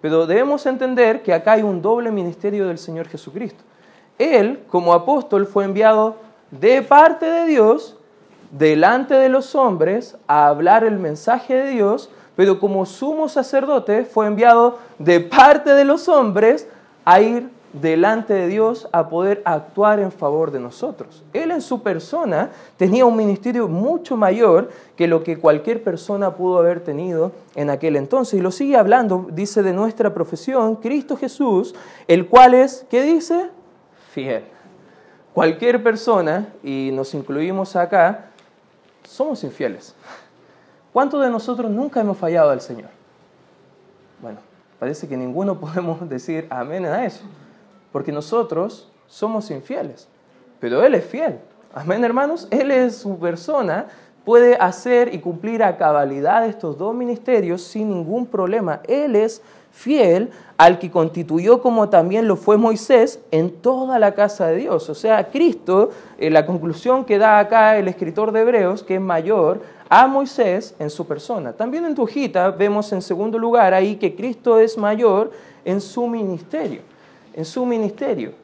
Pero 0.01 0.27
debemos 0.27 0.65
entender 0.67 1.23
que 1.23 1.35
acá 1.35 1.53
hay 1.53 1.63
un 1.63 1.83
doble 1.83 2.11
ministerio 2.11 2.67
del 2.67 2.79
Señor 2.79 3.07
Jesucristo. 3.09 3.63
Él, 4.19 4.65
como 4.69 4.95
apóstol, 4.95 5.47
fue 5.47 5.65
enviado 5.65 6.17
de 6.51 6.83
parte 6.83 7.27
de 7.27 7.47
Dios 7.47 7.99
delante 8.53 9.15
de 9.15 9.29
los 9.29 9.55
hombres 9.57 10.17
a 10.29 10.47
hablar 10.47 10.85
el 10.85 10.99
mensaje 10.99 11.55
de 11.55 11.71
Dios, 11.71 12.11
pero 12.37 12.61
como 12.61 12.87
sumo 12.87 13.29
sacerdote 13.29 14.05
fue 14.05 14.27
enviado 14.27 14.79
de 14.99 15.21
parte 15.21 15.71
de 15.75 15.85
los 15.85 16.09
hombres 16.09 16.69
a 17.05 17.21
ir 17.21 17.51
delante 17.73 18.35
de 18.35 18.49
Dios 18.49 18.87
a 18.93 19.09
poder 19.09 19.41
actuar 19.47 19.99
en 19.99 20.13
favor 20.13 20.51
de 20.51 20.61
nosotros. 20.61 21.23
Él 21.33 21.51
en 21.51 21.63
su 21.63 21.83
persona 21.83 22.51
tenía 22.77 23.07
un 23.07 23.17
ministerio 23.17 23.67
mucho 23.67 24.17
mayor 24.17 24.71
que 24.95 25.07
lo 25.07 25.25
que 25.25 25.39
cualquier 25.39 25.83
persona 25.83 26.35
pudo 26.35 26.59
haber 26.59 26.81
tenido 26.81 27.33
en 27.55 27.71
aquel 27.71 27.97
entonces. 27.97 28.35
Y 28.35 28.43
lo 28.43 28.51
sigue 28.51 28.77
hablando, 28.77 29.27
dice 29.33 29.63
de 29.63 29.73
nuestra 29.73 30.13
profesión, 30.13 30.77
Cristo 30.77 31.17
Jesús, 31.17 31.75
el 32.07 32.27
cual 32.29 32.53
es, 32.53 32.87
¿qué 32.91 33.03
dice? 33.03 33.49
Fiel. 34.13 34.45
Cualquier 35.33 35.83
persona, 35.83 36.53
y 36.63 36.91
nos 36.93 37.15
incluimos 37.15 37.75
acá, 37.75 38.32
somos 39.13 39.45
infieles. 39.45 39.95
¿Cuántos 40.93 41.23
de 41.23 41.31
nosotros 41.31 41.71
nunca 41.71 42.01
hemos 42.01 42.19
fallado 42.19 42.51
al 42.51 42.61
Señor? 42.61 42.91
Bueno, 44.21 44.39
parece 44.79 45.09
que 45.09 45.17
ninguno 45.17 45.59
podemos 45.61 46.09
decir 46.09 46.47
amén 46.51 46.87
a 46.87 47.05
eso, 47.05 47.23
porque 47.93 48.13
nosotros 48.13 48.91
somos 49.07 49.51
infieles, 49.51 50.09
pero 50.61 50.83
Él 50.83 50.95
es 50.95 51.05
fiel. 51.05 51.39
Amén, 51.75 52.05
hermanos. 52.05 52.49
Él 52.51 52.71
es 52.71 52.97
su 52.97 53.19
persona, 53.19 53.87
puede 54.25 54.57
hacer 54.57 55.15
y 55.15 55.19
cumplir 55.19 55.63
a 55.63 55.77
cabalidad 55.77 56.47
estos 56.47 56.79
dos 56.79 56.95
ministerios 56.95 57.63
sin 57.63 57.89
ningún 57.89 58.27
problema. 58.27 58.81
Él 58.87 59.17
es 59.17 59.43
fiel 59.73 60.31
al 60.59 60.79
que 60.79 60.91
constituyó 60.91 61.61
como 61.61 61.89
también 61.89 62.29
lo 62.29 62.37
fue 62.37 62.57
Moisés 62.57 63.19
en 63.31 63.51
toda 63.51 63.99
la 63.99 64.15
casa 64.15 64.47
de 64.47 64.57
Dios. 64.57 64.89
O 64.89 64.95
sea, 64.95 65.31
Cristo, 65.31 65.91
eh, 66.19 66.31
la 66.31 66.47
conclusión 66.47 67.05
que 67.05 67.19
da 67.19 67.39
acá 67.39 67.77
el 67.79 67.89
escritor 67.89 68.33
de 68.33 68.43
Hebreos, 68.43 68.83
que 68.83 68.97
es 68.97 69.01
mayor 69.01 69.63
a 69.89 70.07
Moisés 70.07 70.75
en 70.79 70.91
su 70.91 71.07
persona. 71.07 71.53
También 71.53 71.85
en 71.85 71.95
tu 71.95 72.09
vemos 72.57 72.93
en 72.93 73.03
segundo 73.03 73.39
lugar 73.39 73.75
ahí 73.75 73.97
que 73.97 74.15
Cristo 74.15 74.59
es 74.59 74.79
mayor 74.79 75.33
en 75.65 75.81
su 75.81 76.07
ministerio. 76.07 76.83
En 77.35 77.45
su 77.45 77.65
ministerio. 77.67 78.42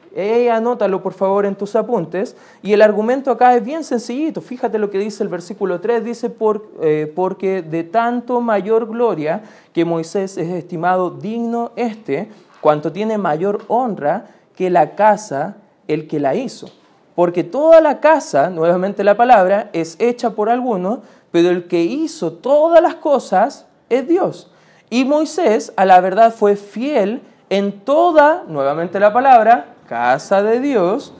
Anótalo 0.51 1.01
por 1.01 1.13
favor 1.13 1.45
en 1.45 1.55
tus 1.55 1.75
apuntes. 1.75 2.35
Y 2.61 2.73
el 2.73 2.81
argumento 2.81 3.31
acá 3.31 3.55
es 3.55 3.63
bien 3.63 3.83
sencillito. 3.83 4.41
Fíjate 4.41 4.79
lo 4.79 4.89
que 4.89 4.97
dice 4.97 5.23
el 5.23 5.29
versículo 5.29 5.79
3. 5.79 6.03
Dice, 6.03 6.29
por, 6.29 6.69
eh, 6.81 7.11
porque 7.15 7.61
de 7.61 7.83
tanto 7.83 8.41
mayor 8.41 8.87
gloria 8.87 9.43
que 9.73 9.85
Moisés 9.85 10.37
es 10.37 10.49
estimado 10.49 11.11
digno 11.11 11.71
este, 11.75 12.29
cuanto 12.61 12.91
tiene 12.91 13.17
mayor 13.17 13.63
honra 13.67 14.25
que 14.55 14.69
la 14.69 14.95
casa 14.95 15.57
el 15.87 16.07
que 16.07 16.19
la 16.19 16.35
hizo. 16.35 16.69
Porque 17.15 17.43
toda 17.43 17.81
la 17.81 17.99
casa, 17.99 18.49
nuevamente 18.49 19.03
la 19.03 19.17
palabra, 19.17 19.69
es 19.73 19.95
hecha 19.99 20.31
por 20.31 20.49
alguno, 20.49 21.01
pero 21.31 21.49
el 21.49 21.67
que 21.67 21.83
hizo 21.83 22.33
todas 22.33 22.81
las 22.81 22.95
cosas 22.95 23.65
es 23.89 24.07
Dios. 24.07 24.51
Y 24.89 25.05
Moisés, 25.05 25.73
a 25.75 25.85
la 25.85 25.99
verdad, 26.01 26.33
fue 26.33 26.55
fiel 26.55 27.21
en 27.49 27.81
toda, 27.81 28.43
nuevamente 28.47 28.99
la 28.99 29.11
palabra, 29.11 29.75
casa 29.89 30.43
de 30.43 30.59
Dios, 30.59 31.11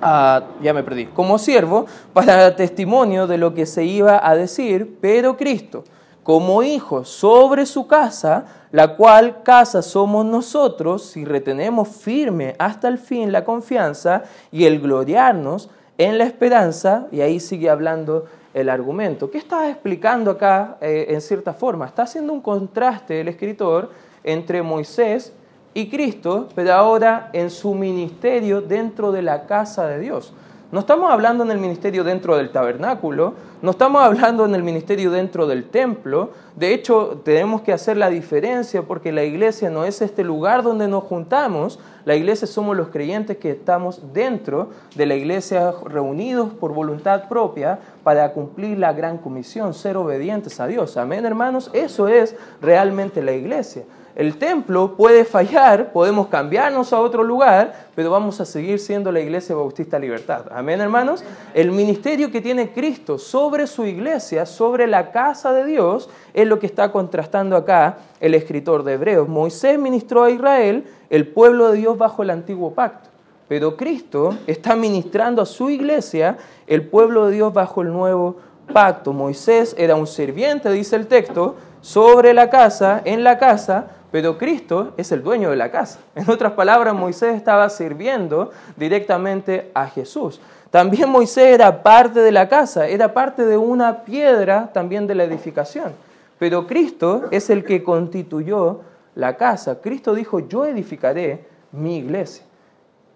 ah, 0.00 0.44
ya 0.62 0.72
me 0.72 0.84
perdí, 0.84 1.06
como 1.06 1.36
siervo, 1.36 1.86
para 2.12 2.54
testimonio 2.54 3.26
de 3.26 3.38
lo 3.38 3.54
que 3.54 3.66
se 3.66 3.84
iba 3.84 4.24
a 4.24 4.36
decir, 4.36 4.98
pero 5.00 5.36
Cristo, 5.36 5.82
como 6.22 6.62
hijo 6.62 7.04
sobre 7.04 7.66
su 7.66 7.88
casa, 7.88 8.44
la 8.70 8.94
cual 8.94 9.42
casa 9.42 9.82
somos 9.82 10.24
nosotros 10.24 11.06
si 11.06 11.24
retenemos 11.24 11.88
firme 11.88 12.54
hasta 12.60 12.86
el 12.86 12.98
fin 12.98 13.32
la 13.32 13.44
confianza 13.44 14.22
y 14.52 14.66
el 14.66 14.78
gloriarnos 14.78 15.68
en 15.96 16.18
la 16.18 16.24
esperanza, 16.24 17.08
y 17.10 17.20
ahí 17.20 17.40
sigue 17.40 17.68
hablando 17.68 18.26
el 18.54 18.68
argumento. 18.68 19.28
¿Qué 19.28 19.38
está 19.38 19.68
explicando 19.68 20.30
acá 20.30 20.76
eh, 20.80 21.06
en 21.08 21.20
cierta 21.20 21.52
forma? 21.52 21.86
Está 21.86 22.02
haciendo 22.02 22.32
un 22.32 22.42
contraste 22.42 23.20
el 23.22 23.26
escritor 23.26 23.90
entre 24.22 24.62
Moisés 24.62 25.32
y 25.74 25.88
Cristo, 25.88 26.48
pero 26.54 26.74
ahora 26.74 27.30
en 27.32 27.50
su 27.50 27.74
ministerio 27.74 28.60
dentro 28.60 29.12
de 29.12 29.22
la 29.22 29.46
casa 29.46 29.86
de 29.86 29.98
Dios. 29.98 30.32
No 30.70 30.80
estamos 30.80 31.10
hablando 31.10 31.44
en 31.44 31.50
el 31.50 31.58
ministerio 31.58 32.04
dentro 32.04 32.36
del 32.36 32.50
tabernáculo, 32.50 33.32
no 33.62 33.70
estamos 33.70 34.02
hablando 34.02 34.44
en 34.44 34.54
el 34.54 34.62
ministerio 34.62 35.10
dentro 35.10 35.46
del 35.46 35.64
templo. 35.64 36.30
De 36.56 36.74
hecho, 36.74 37.22
tenemos 37.24 37.62
que 37.62 37.72
hacer 37.72 37.96
la 37.96 38.10
diferencia 38.10 38.82
porque 38.82 39.10
la 39.10 39.24
iglesia 39.24 39.70
no 39.70 39.84
es 39.84 40.02
este 40.02 40.22
lugar 40.22 40.62
donde 40.62 40.86
nos 40.86 41.04
juntamos. 41.04 41.80
La 42.04 42.14
iglesia 42.14 42.46
somos 42.46 42.76
los 42.76 42.88
creyentes 42.88 43.38
que 43.38 43.50
estamos 43.50 44.12
dentro 44.12 44.68
de 44.94 45.06
la 45.06 45.14
iglesia 45.14 45.72
reunidos 45.86 46.52
por 46.52 46.74
voluntad 46.74 47.28
propia 47.28 47.78
para 48.04 48.32
cumplir 48.32 48.78
la 48.78 48.92
gran 48.92 49.16
comisión, 49.18 49.72
ser 49.72 49.96
obedientes 49.96 50.60
a 50.60 50.66
Dios. 50.66 50.96
Amén, 50.98 51.24
hermanos. 51.24 51.70
Eso 51.72 52.06
es 52.08 52.36
realmente 52.60 53.22
la 53.22 53.32
iglesia. 53.32 53.84
El 54.18 54.36
templo 54.36 54.96
puede 54.96 55.24
fallar, 55.24 55.92
podemos 55.92 56.26
cambiarnos 56.26 56.92
a 56.92 57.00
otro 57.00 57.22
lugar, 57.22 57.86
pero 57.94 58.10
vamos 58.10 58.40
a 58.40 58.44
seguir 58.44 58.80
siendo 58.80 59.12
la 59.12 59.20
Iglesia 59.20 59.54
Bautista 59.54 59.96
Libertad. 59.96 60.46
Amén, 60.50 60.80
hermanos. 60.80 61.22
El 61.54 61.70
ministerio 61.70 62.28
que 62.28 62.40
tiene 62.40 62.72
Cristo 62.72 63.16
sobre 63.16 63.68
su 63.68 63.84
iglesia, 63.84 64.44
sobre 64.44 64.88
la 64.88 65.12
casa 65.12 65.52
de 65.52 65.64
Dios, 65.66 66.10
es 66.34 66.48
lo 66.48 66.58
que 66.58 66.66
está 66.66 66.90
contrastando 66.90 67.54
acá 67.54 67.98
el 68.18 68.34
escritor 68.34 68.82
de 68.82 68.94
Hebreos. 68.94 69.28
Moisés 69.28 69.78
ministró 69.78 70.24
a 70.24 70.32
Israel, 70.32 70.84
el 71.10 71.28
pueblo 71.28 71.70
de 71.70 71.78
Dios 71.78 71.96
bajo 71.96 72.24
el 72.24 72.30
antiguo 72.30 72.72
pacto. 72.72 73.10
Pero 73.46 73.76
Cristo 73.76 74.36
está 74.48 74.74
ministrando 74.74 75.42
a 75.42 75.46
su 75.46 75.70
iglesia, 75.70 76.38
el 76.66 76.88
pueblo 76.88 77.26
de 77.26 77.36
Dios 77.36 77.54
bajo 77.54 77.82
el 77.82 77.92
nuevo 77.92 78.34
pacto. 78.72 79.12
Moisés 79.12 79.76
era 79.78 79.94
un 79.94 80.08
sirviente, 80.08 80.72
dice 80.72 80.96
el 80.96 81.06
texto, 81.06 81.54
sobre 81.80 82.34
la 82.34 82.50
casa, 82.50 83.00
en 83.04 83.22
la 83.22 83.38
casa, 83.38 83.90
pero 84.10 84.38
Cristo 84.38 84.94
es 84.96 85.12
el 85.12 85.22
dueño 85.22 85.50
de 85.50 85.56
la 85.56 85.70
casa. 85.70 86.00
En 86.14 86.28
otras 86.30 86.52
palabras, 86.52 86.94
Moisés 86.94 87.36
estaba 87.36 87.68
sirviendo 87.68 88.50
directamente 88.76 89.70
a 89.74 89.86
Jesús. 89.86 90.40
También 90.70 91.08
Moisés 91.10 91.54
era 91.54 91.82
parte 91.82 92.20
de 92.20 92.32
la 92.32 92.48
casa, 92.48 92.86
era 92.86 93.12
parte 93.12 93.44
de 93.44 93.56
una 93.56 94.04
piedra 94.04 94.70
también 94.72 95.06
de 95.06 95.14
la 95.14 95.24
edificación. 95.24 95.92
Pero 96.38 96.66
Cristo 96.66 97.24
es 97.30 97.50
el 97.50 97.64
que 97.64 97.82
constituyó 97.82 98.80
la 99.14 99.36
casa. 99.36 99.80
Cristo 99.80 100.14
dijo, 100.14 100.40
yo 100.40 100.64
edificaré 100.64 101.46
mi 101.72 101.96
iglesia. 101.96 102.44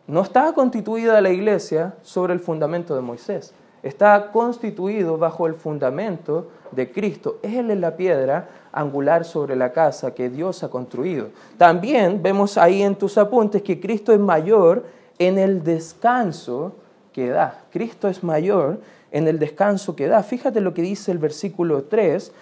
No 0.06 0.22
estaba 0.22 0.52
constituida 0.52 1.20
la 1.20 1.30
iglesia 1.30 1.94
sobre 2.02 2.32
el 2.32 2.40
fundamento 2.40 2.94
de 2.94 3.00
Moisés, 3.02 3.54
está 3.82 4.30
constituido 4.30 5.18
bajo 5.18 5.46
el 5.46 5.54
fundamento 5.54 6.48
de 6.70 6.90
Cristo. 6.90 7.38
Él 7.42 7.70
es 7.70 7.78
la 7.78 7.96
piedra 7.96 8.48
angular 8.72 9.24
sobre 9.24 9.56
la 9.56 9.72
casa 9.72 10.14
que 10.14 10.30
Dios 10.30 10.62
ha 10.62 10.70
construido. 10.70 11.28
También 11.58 12.22
vemos 12.22 12.56
ahí 12.56 12.82
en 12.82 12.94
tus 12.94 13.18
apuntes 13.18 13.62
que 13.62 13.80
Cristo 13.80 14.12
es 14.12 14.20
mayor 14.20 14.84
en 15.18 15.38
el 15.38 15.62
descanso 15.62 16.76
que 17.12 17.28
da. 17.28 17.64
Cristo 17.70 18.08
es 18.08 18.22
mayor 18.22 18.80
en 19.10 19.28
el 19.28 19.38
descanso 19.38 19.94
que 19.94 20.06
da. 20.06 20.22
Fíjate 20.22 20.60
lo 20.60 20.72
que 20.72 20.82
dice 20.82 21.12
el 21.12 21.18
versículo 21.18 21.84
3, 21.84 22.32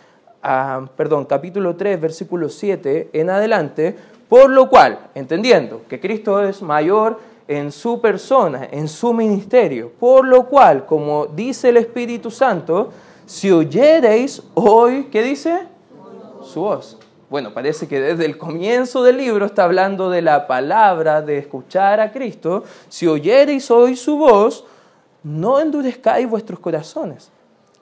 ah, 0.43 0.87
perdón, 0.97 1.25
capítulo 1.25 1.77
3, 1.77 2.01
versículo 2.01 2.49
7 2.49 3.11
en 3.13 3.31
adelante, 3.31 3.97
por 4.29 4.49
lo 4.49 4.71
cual, 4.71 5.09
entendiendo 5.17 5.83
que 5.89 5.99
Cristo 5.99 6.41
es 6.43 6.63
mayor 6.63 7.19
en 7.50 7.73
su 7.73 8.00
persona, 8.00 8.69
en 8.71 8.87
su 8.87 9.12
ministerio, 9.12 9.90
por 9.99 10.25
lo 10.25 10.47
cual, 10.47 10.87
como 10.87 11.26
dice 11.26 11.71
el 11.71 11.78
Espíritu 11.78 12.30
Santo, 12.30 12.90
si 13.26 13.50
oyereis 13.50 14.40
hoy, 14.54 15.09
¿qué 15.11 15.21
dice? 15.21 15.66
su 16.45 16.61
voz. 16.61 16.97
Bueno, 17.28 17.52
parece 17.52 17.88
que 17.88 18.00
desde 18.00 18.25
el 18.25 18.38
comienzo 18.38 19.02
del 19.02 19.16
libro 19.16 19.47
está 19.47 19.64
hablando 19.64 20.11
de 20.11 20.23
la 20.23 20.47
palabra, 20.47 21.23
de 21.23 21.38
escuchar 21.38 21.99
a 21.99 22.12
Cristo. 22.12 22.62
Si 22.88 23.09
oyereis 23.09 23.69
hoy 23.73 23.97
su 23.97 24.16
voz, 24.16 24.64
no 25.25 25.59
endurezcáis 25.59 26.30
vuestros 26.30 26.61
corazones, 26.61 27.33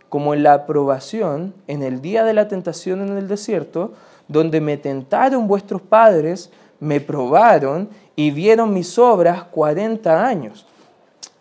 como 0.08 0.32
en 0.32 0.44
la 0.44 0.54
aprobación 0.54 1.52
en 1.66 1.82
el 1.82 2.00
día 2.00 2.25
de 2.25 2.32
la 2.32 2.48
tentación 2.48 3.02
en 3.02 3.18
el 3.18 3.28
desierto, 3.28 3.92
donde 4.28 4.62
me 4.62 4.78
tentaron 4.78 5.46
vuestros 5.46 5.82
padres, 5.82 6.50
me 6.80 7.00
probaron 7.00 7.90
y 8.18 8.32
vieron 8.32 8.75
mis 8.75 8.98
obras 8.98 9.44
cuarenta 9.44 10.26
años. 10.26 10.66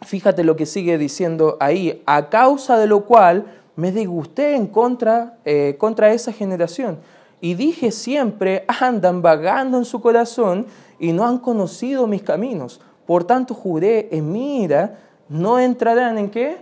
Fíjate 0.06 0.44
lo 0.44 0.56
que 0.56 0.68
sigue 0.68 1.00
diciendo 1.00 1.58
ahí, 1.60 2.04
a 2.06 2.30
causa 2.30 2.78
de 2.78 2.86
lo 2.86 3.04
cual 3.06 3.46
me 3.76 3.92
disgusté 3.92 4.56
en 4.56 4.68
contra, 4.68 5.40
eh, 5.44 5.76
contra 5.80 6.14
esa 6.14 6.32
generación 6.32 7.00
y 7.42 7.56
dije 7.56 7.92
siempre, 7.92 8.64
andan 8.80 9.24
vagando 9.24 9.80
en 9.80 9.86
su 9.86 10.00
corazón 10.02 10.68
y 11.00 11.14
no 11.14 11.26
han 11.26 11.40
conocido 11.40 12.06
mis 12.06 12.22
caminos. 12.22 12.80
Por 13.08 13.24
tanto 13.24 13.56
juré 13.56 14.10
en 14.12 14.32
mi 14.32 14.68
no 15.30 15.58
entrarán 15.58 16.20
en 16.20 16.30
qué? 16.30 16.58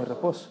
El 0.00 0.04
reposo. 0.04 0.50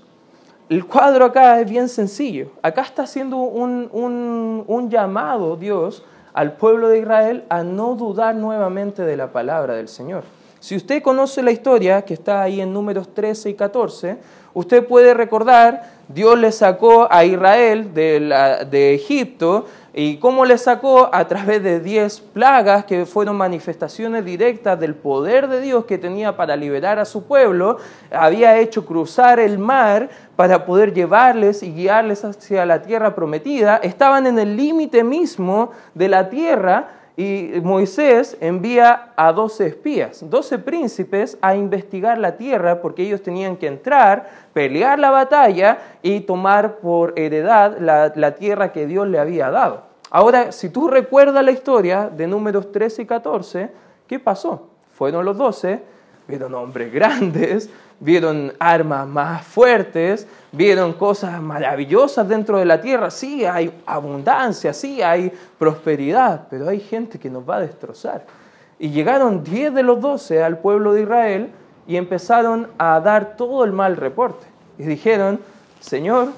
El 0.70 0.86
cuadro 0.86 1.26
acá 1.26 1.60
es 1.60 1.70
bien 1.70 1.90
sencillo. 1.90 2.52
Acá 2.62 2.84
está 2.84 3.04
haciendo 3.04 3.36
un, 3.36 3.90
un, 3.92 4.64
un 4.66 4.90
llamado 4.90 5.58
Dios 5.58 6.06
al 6.38 6.52
pueblo 6.54 6.90
de 6.90 7.00
Israel 7.00 7.46
a 7.50 7.64
no 7.64 7.96
dudar 7.96 8.36
nuevamente 8.36 9.02
de 9.02 9.18
la 9.18 9.32
palabra 9.32 9.74
del 9.74 9.88
Señor. 9.88 10.24
Si 10.60 10.76
usted 10.76 11.02
conoce 11.02 11.42
la 11.42 11.50
historia 11.50 12.04
que 12.04 12.14
está 12.14 12.44
ahí 12.44 12.62
en 12.62 12.72
números 12.72 13.12
13 13.12 13.50
y 13.50 13.54
14, 13.56 14.18
usted 14.54 14.86
puede 14.86 15.16
recordar, 15.16 15.94
Dios 16.08 16.38
le 16.38 16.52
sacó 16.52 17.08
a 17.10 17.26
Israel 17.26 17.92
de, 17.92 18.94
Egipto 18.94 19.66
y 20.00 20.18
cómo 20.18 20.46
le 20.46 20.60
sacó 20.60 21.10
a 21.12 21.28
través 21.28 21.64
de 21.64 21.80
diez 21.80 22.20
plagas 22.20 22.86
que 22.86 23.08
fueron 23.08 23.36
manifestaciones 23.36 24.24
directas 24.24 24.80
del 24.80 24.94
poder 24.94 25.48
de 25.48 25.60
Dios 25.60 25.86
que 25.86 25.98
tenía 25.98 26.38
para 26.38 26.56
liberar 26.56 27.00
a 27.00 27.06
su 27.06 27.24
pueblo, 27.24 27.78
había 28.12 28.60
hecho 28.60 28.86
cruzar 28.86 29.40
el 29.40 29.58
mar 29.58 30.10
para 30.36 30.68
poder 30.68 30.94
llevarles 30.94 31.64
y 31.64 31.74
guiarles 31.74 32.24
hacia 32.24 32.64
la 32.68 32.84
tierra 32.84 33.16
prometida, 33.16 33.78
estaban 33.78 34.28
en 34.28 34.38
el 34.38 34.56
límite 34.56 35.04
mismo 35.04 35.72
de 35.96 36.10
la 36.10 36.30
tierra 36.30 36.90
y 37.18 37.54
Moisés 37.64 38.38
envía 38.40 39.14
a 39.16 39.34
doce 39.34 39.66
espías, 39.66 40.24
doce 40.30 40.60
príncipes, 40.60 41.40
a 41.42 41.56
investigar 41.56 42.20
la 42.20 42.38
tierra 42.38 42.80
porque 42.80 43.02
ellos 43.02 43.24
tenían 43.24 43.58
que 43.58 43.66
entrar, 43.66 44.30
pelear 44.58 44.98
la 44.98 45.12
batalla 45.12 45.78
y 46.02 46.22
tomar 46.22 46.78
por 46.78 47.14
heredad 47.16 47.78
la, 47.78 48.36
tierra 48.38 48.72
que 48.72 48.88
Dios 48.88 49.08
le 49.08 49.20
había 49.20 49.52
dado. 49.52 49.84
Ahora, 50.10 50.52
si 50.52 50.70
tú 50.70 50.88
recuerdas 50.88 51.46
la 51.46 51.52
historia 51.52 52.10
de 52.10 52.26
números 52.26 52.72
13 52.72 53.04
y 53.04 53.06
14, 53.06 53.70
¿qué 54.08 54.18
pasó? 54.18 54.68
Fueron 54.96 55.26
los 55.26 55.38
doce, 55.38 55.84
vieron 56.28 56.56
hombres 56.56 56.92
grandes, 56.92 57.70
vieron 58.00 58.52
armas 58.58 59.08
más 59.08 59.46
fuertes, 59.46 60.28
vieron 60.52 60.94
cosas 60.94 61.40
maravillosas 61.40 62.28
dentro 62.28 62.58
de 62.58 62.66
la 62.66 62.82
tierra. 62.82 63.12
Sí, 63.12 63.46
hay 63.46 63.72
abundancia, 63.86 64.74
sí, 64.74 65.04
hay 65.04 65.32
prosperidad, 65.60 66.48
pero 66.50 66.68
hay 66.68 66.80
gente 66.80 67.20
que 67.20 67.30
nos 67.30 67.48
va 67.48 67.58
a 67.58 67.62
destrozar. 67.62 68.26
Y 68.80 68.90
llegaron 68.90 69.44
diez 69.44 69.72
de 69.72 69.84
los 69.84 70.02
doce 70.02 70.42
al 70.42 70.58
pueblo 70.58 70.94
de 70.94 71.04
Israel 71.04 71.52
y 71.88 71.96
empezaron 71.96 72.68
a 72.78 73.00
dar 73.00 73.38
todo 73.38 73.64
el 73.64 73.72
mal 73.72 73.96
reporte. 73.96 74.46
Y 74.78 74.84
dijeron, 74.84 75.40
Señor, 75.80 76.30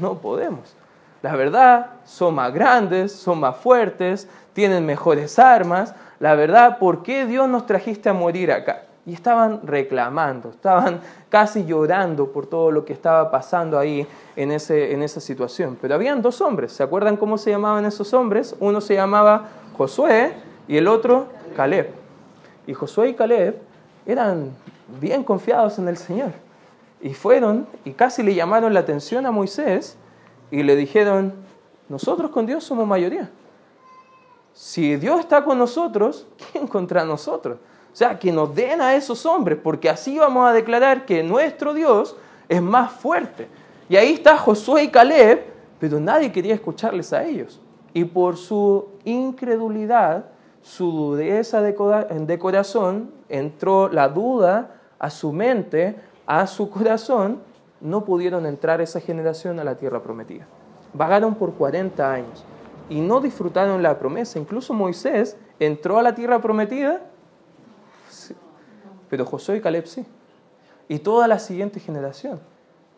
no 0.00 0.18
podemos. 0.18 0.74
La 1.22 1.36
verdad, 1.36 1.86
son 2.04 2.34
más 2.34 2.52
grandes, 2.52 3.12
son 3.12 3.40
más 3.40 3.56
fuertes, 3.56 4.28
tienen 4.52 4.84
mejores 4.84 5.38
armas. 5.38 5.94
La 6.18 6.34
verdad, 6.34 6.78
¿por 6.78 7.02
qué 7.02 7.26
Dios 7.26 7.48
nos 7.48 7.66
trajiste 7.66 8.08
a 8.08 8.14
morir 8.14 8.50
acá? 8.50 8.84
Y 9.06 9.14
estaban 9.14 9.60
reclamando, 9.64 10.50
estaban 10.50 11.00
casi 11.28 11.64
llorando 11.64 12.32
por 12.32 12.46
todo 12.46 12.70
lo 12.70 12.84
que 12.84 12.92
estaba 12.92 13.30
pasando 13.30 13.78
ahí 13.78 14.06
en, 14.36 14.50
ese, 14.50 14.92
en 14.92 15.02
esa 15.02 15.20
situación. 15.20 15.78
Pero 15.80 15.94
habían 15.94 16.20
dos 16.20 16.40
hombres, 16.40 16.72
¿se 16.72 16.82
acuerdan 16.82 17.16
cómo 17.16 17.38
se 17.38 17.50
llamaban 17.50 17.84
esos 17.84 18.12
hombres? 18.12 18.54
Uno 18.60 18.80
se 18.80 18.94
llamaba 18.94 19.48
Josué 19.76 20.34
y 20.68 20.76
el 20.76 20.88
otro 20.88 21.26
Caleb. 21.56 21.90
Y 22.66 22.74
Josué 22.74 23.10
y 23.10 23.14
Caleb 23.14 23.69
eran 24.10 24.50
bien 25.00 25.24
confiados 25.24 25.78
en 25.78 25.88
el 25.88 25.96
Señor. 25.96 26.32
Y 27.00 27.14
fueron 27.14 27.66
y 27.84 27.92
casi 27.92 28.22
le 28.22 28.34
llamaron 28.34 28.74
la 28.74 28.80
atención 28.80 29.24
a 29.26 29.30
Moisés 29.30 29.96
y 30.50 30.62
le 30.62 30.76
dijeron, 30.76 31.34
nosotros 31.88 32.30
con 32.30 32.46
Dios 32.46 32.64
somos 32.64 32.86
mayoría. 32.86 33.30
Si 34.52 34.96
Dios 34.96 35.20
está 35.20 35.44
con 35.44 35.58
nosotros, 35.58 36.26
¿quién 36.52 36.66
contra 36.66 37.04
nosotros? 37.04 37.58
O 37.92 37.96
sea, 37.96 38.18
que 38.18 38.30
nos 38.30 38.54
den 38.54 38.80
a 38.80 38.94
esos 38.94 39.26
hombres, 39.26 39.58
porque 39.62 39.88
así 39.88 40.18
vamos 40.18 40.48
a 40.48 40.52
declarar 40.52 41.06
que 41.06 41.22
nuestro 41.22 41.74
Dios 41.74 42.16
es 42.48 42.62
más 42.62 42.92
fuerte. 42.92 43.48
Y 43.88 43.96
ahí 43.96 44.12
está 44.12 44.36
Josué 44.36 44.84
y 44.84 44.88
Caleb, 44.88 45.44
pero 45.80 45.98
nadie 45.98 46.30
quería 46.30 46.54
escucharles 46.54 47.12
a 47.12 47.24
ellos. 47.24 47.60
Y 47.92 48.04
por 48.04 48.36
su 48.36 48.86
incredulidad, 49.04 50.26
su 50.62 50.90
dureza 50.90 51.62
de 51.62 52.38
corazón, 52.38 53.10
entró 53.28 53.88
la 53.88 54.08
duda 54.08 54.80
a 54.98 55.10
su 55.10 55.32
mente, 55.32 55.96
a 56.26 56.46
su 56.46 56.70
corazón, 56.70 57.40
no 57.80 58.04
pudieron 58.04 58.46
entrar 58.46 58.80
esa 58.80 59.00
generación 59.00 59.58
a 59.58 59.64
la 59.64 59.76
tierra 59.76 60.02
prometida. 60.02 60.46
Vagaron 60.92 61.34
por 61.34 61.54
40 61.54 62.12
años 62.12 62.44
y 62.88 63.00
no 63.00 63.20
disfrutaron 63.20 63.82
la 63.82 63.98
promesa. 63.98 64.38
Incluso 64.38 64.74
Moisés 64.74 65.36
entró 65.58 65.98
a 65.98 66.02
la 66.02 66.14
tierra 66.14 66.40
prometida, 66.40 67.00
pero 69.08 69.24
Josué 69.24 69.56
y 69.56 69.60
Caleb 69.60 69.86
sí. 69.86 70.04
Y 70.88 70.98
toda 70.98 71.26
la 71.28 71.38
siguiente 71.38 71.80
generación, 71.80 72.40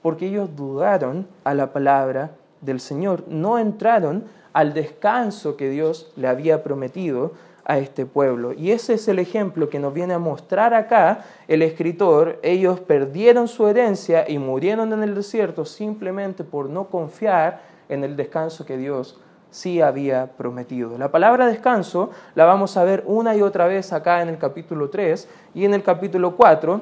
porque 0.00 0.26
ellos 0.26 0.57
dudaron 0.57 1.28
a 1.45 1.54
la 1.54 1.73
palabra 1.73 2.33
del 2.61 2.81
Señor, 2.81 3.25
no 3.28 3.59
entraron 3.59 4.25
al 4.52 4.73
descanso 4.75 5.57
que 5.57 5.69
Dios 5.69 6.12
le 6.16 6.28
había 6.28 6.62
prometido 6.62 7.33
a 7.64 7.78
este 7.78 8.07
pueblo. 8.07 8.52
Y 8.52 8.73
ese 8.73 8.95
es 8.95 9.09
el 9.09 9.19
ejemplo 9.19 9.69
que 9.69 9.78
nos 9.78 9.95
viene 9.95 10.14
a 10.14 10.19
mostrar 10.19 10.75
acá 10.75 11.25
el 11.49 11.62
escritor. 11.62 12.38
Ellos 12.42 12.81
perdieron 12.81 13.49
su 13.49 13.66
herencia 13.66 14.28
y 14.28 14.38
murieron 14.38 14.92
en 14.92 15.02
el 15.02 15.14
desierto 15.14 15.64
simplemente 15.64 16.45
por 16.45 16.69
no 16.69 16.88
confiar 16.88 17.62
en 17.88 18.04
el 18.04 18.16
descanso 18.16 18.64
que 18.64 18.76
Dios 18.76 19.21
sí 19.50 19.81
había 19.81 20.33
prometido. 20.33 20.97
La 20.99 21.11
palabra 21.11 21.47
descanso 21.47 22.11
la 22.35 22.47
vamos 22.47 22.76
a 22.76 22.85
ver 22.85 23.04
una 23.07 23.37
y 23.37 23.42
otra 23.42 23.66
vez 23.66 23.92
acá 23.92 24.23
en 24.23 24.31
el 24.31 24.38
capítulo 24.38 24.88
3 24.88 25.28
y 25.54 25.64
en 25.64 25.75
el 25.75 25.83
capítulo 25.83 26.35
4 26.37 26.81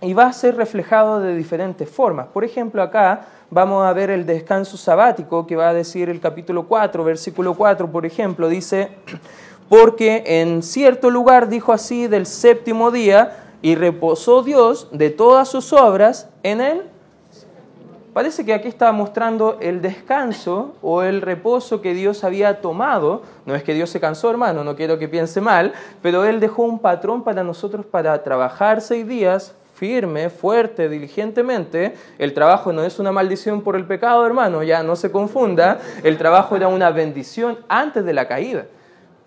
y 0.00 0.14
va 0.14 0.26
a 0.26 0.32
ser 0.32 0.56
reflejado 0.56 1.20
de 1.20 1.36
diferentes 1.36 1.88
formas. 1.88 2.28
Por 2.28 2.44
ejemplo, 2.44 2.82
acá 2.82 3.26
vamos 3.50 3.84
a 3.84 3.92
ver 3.92 4.10
el 4.10 4.24
descanso 4.26 4.76
sabático 4.76 5.46
que 5.46 5.56
va 5.56 5.70
a 5.70 5.74
decir 5.74 6.08
el 6.08 6.20
capítulo 6.20 6.66
4, 6.66 7.04
versículo 7.04 7.54
4, 7.54 7.90
por 7.90 8.06
ejemplo, 8.06 8.48
dice 8.48 8.90
porque 9.68 10.22
en 10.26 10.62
cierto 10.62 11.10
lugar 11.10 11.48
dijo 11.48 11.72
así 11.72 12.06
del 12.06 12.26
séptimo 12.26 12.90
día, 12.90 13.44
y 13.62 13.74
reposó 13.74 14.42
Dios 14.42 14.88
de 14.92 15.10
todas 15.10 15.48
sus 15.48 15.72
obras 15.72 16.28
en 16.42 16.60
él. 16.60 16.82
Parece 18.12 18.44
que 18.44 18.54
aquí 18.54 18.66
está 18.66 18.90
mostrando 18.90 19.58
el 19.60 19.80
descanso 19.80 20.74
o 20.82 21.02
el 21.02 21.20
reposo 21.20 21.80
que 21.80 21.94
Dios 21.94 22.24
había 22.24 22.60
tomado. 22.60 23.22
No 23.46 23.54
es 23.54 23.62
que 23.62 23.74
Dios 23.74 23.90
se 23.90 24.00
cansó, 24.00 24.30
hermano, 24.30 24.64
no 24.64 24.74
quiero 24.74 24.98
que 24.98 25.08
piense 25.08 25.40
mal, 25.40 25.72
pero 26.02 26.24
Él 26.24 26.40
dejó 26.40 26.62
un 26.62 26.80
patrón 26.80 27.22
para 27.22 27.44
nosotros 27.44 27.86
para 27.86 28.22
trabajar 28.24 28.80
seis 28.80 29.06
días 29.06 29.54
firme, 29.74 30.30
fuerte, 30.30 30.88
diligentemente. 30.88 31.94
El 32.18 32.34
trabajo 32.34 32.72
no 32.72 32.82
es 32.82 32.98
una 32.98 33.12
maldición 33.12 33.62
por 33.62 33.76
el 33.76 33.84
pecado, 33.84 34.26
hermano, 34.26 34.64
ya 34.64 34.82
no 34.82 34.96
se 34.96 35.12
confunda. 35.12 35.78
El 36.02 36.18
trabajo 36.18 36.56
era 36.56 36.66
una 36.66 36.90
bendición 36.90 37.58
antes 37.68 38.04
de 38.04 38.14
la 38.14 38.26
caída. 38.26 38.66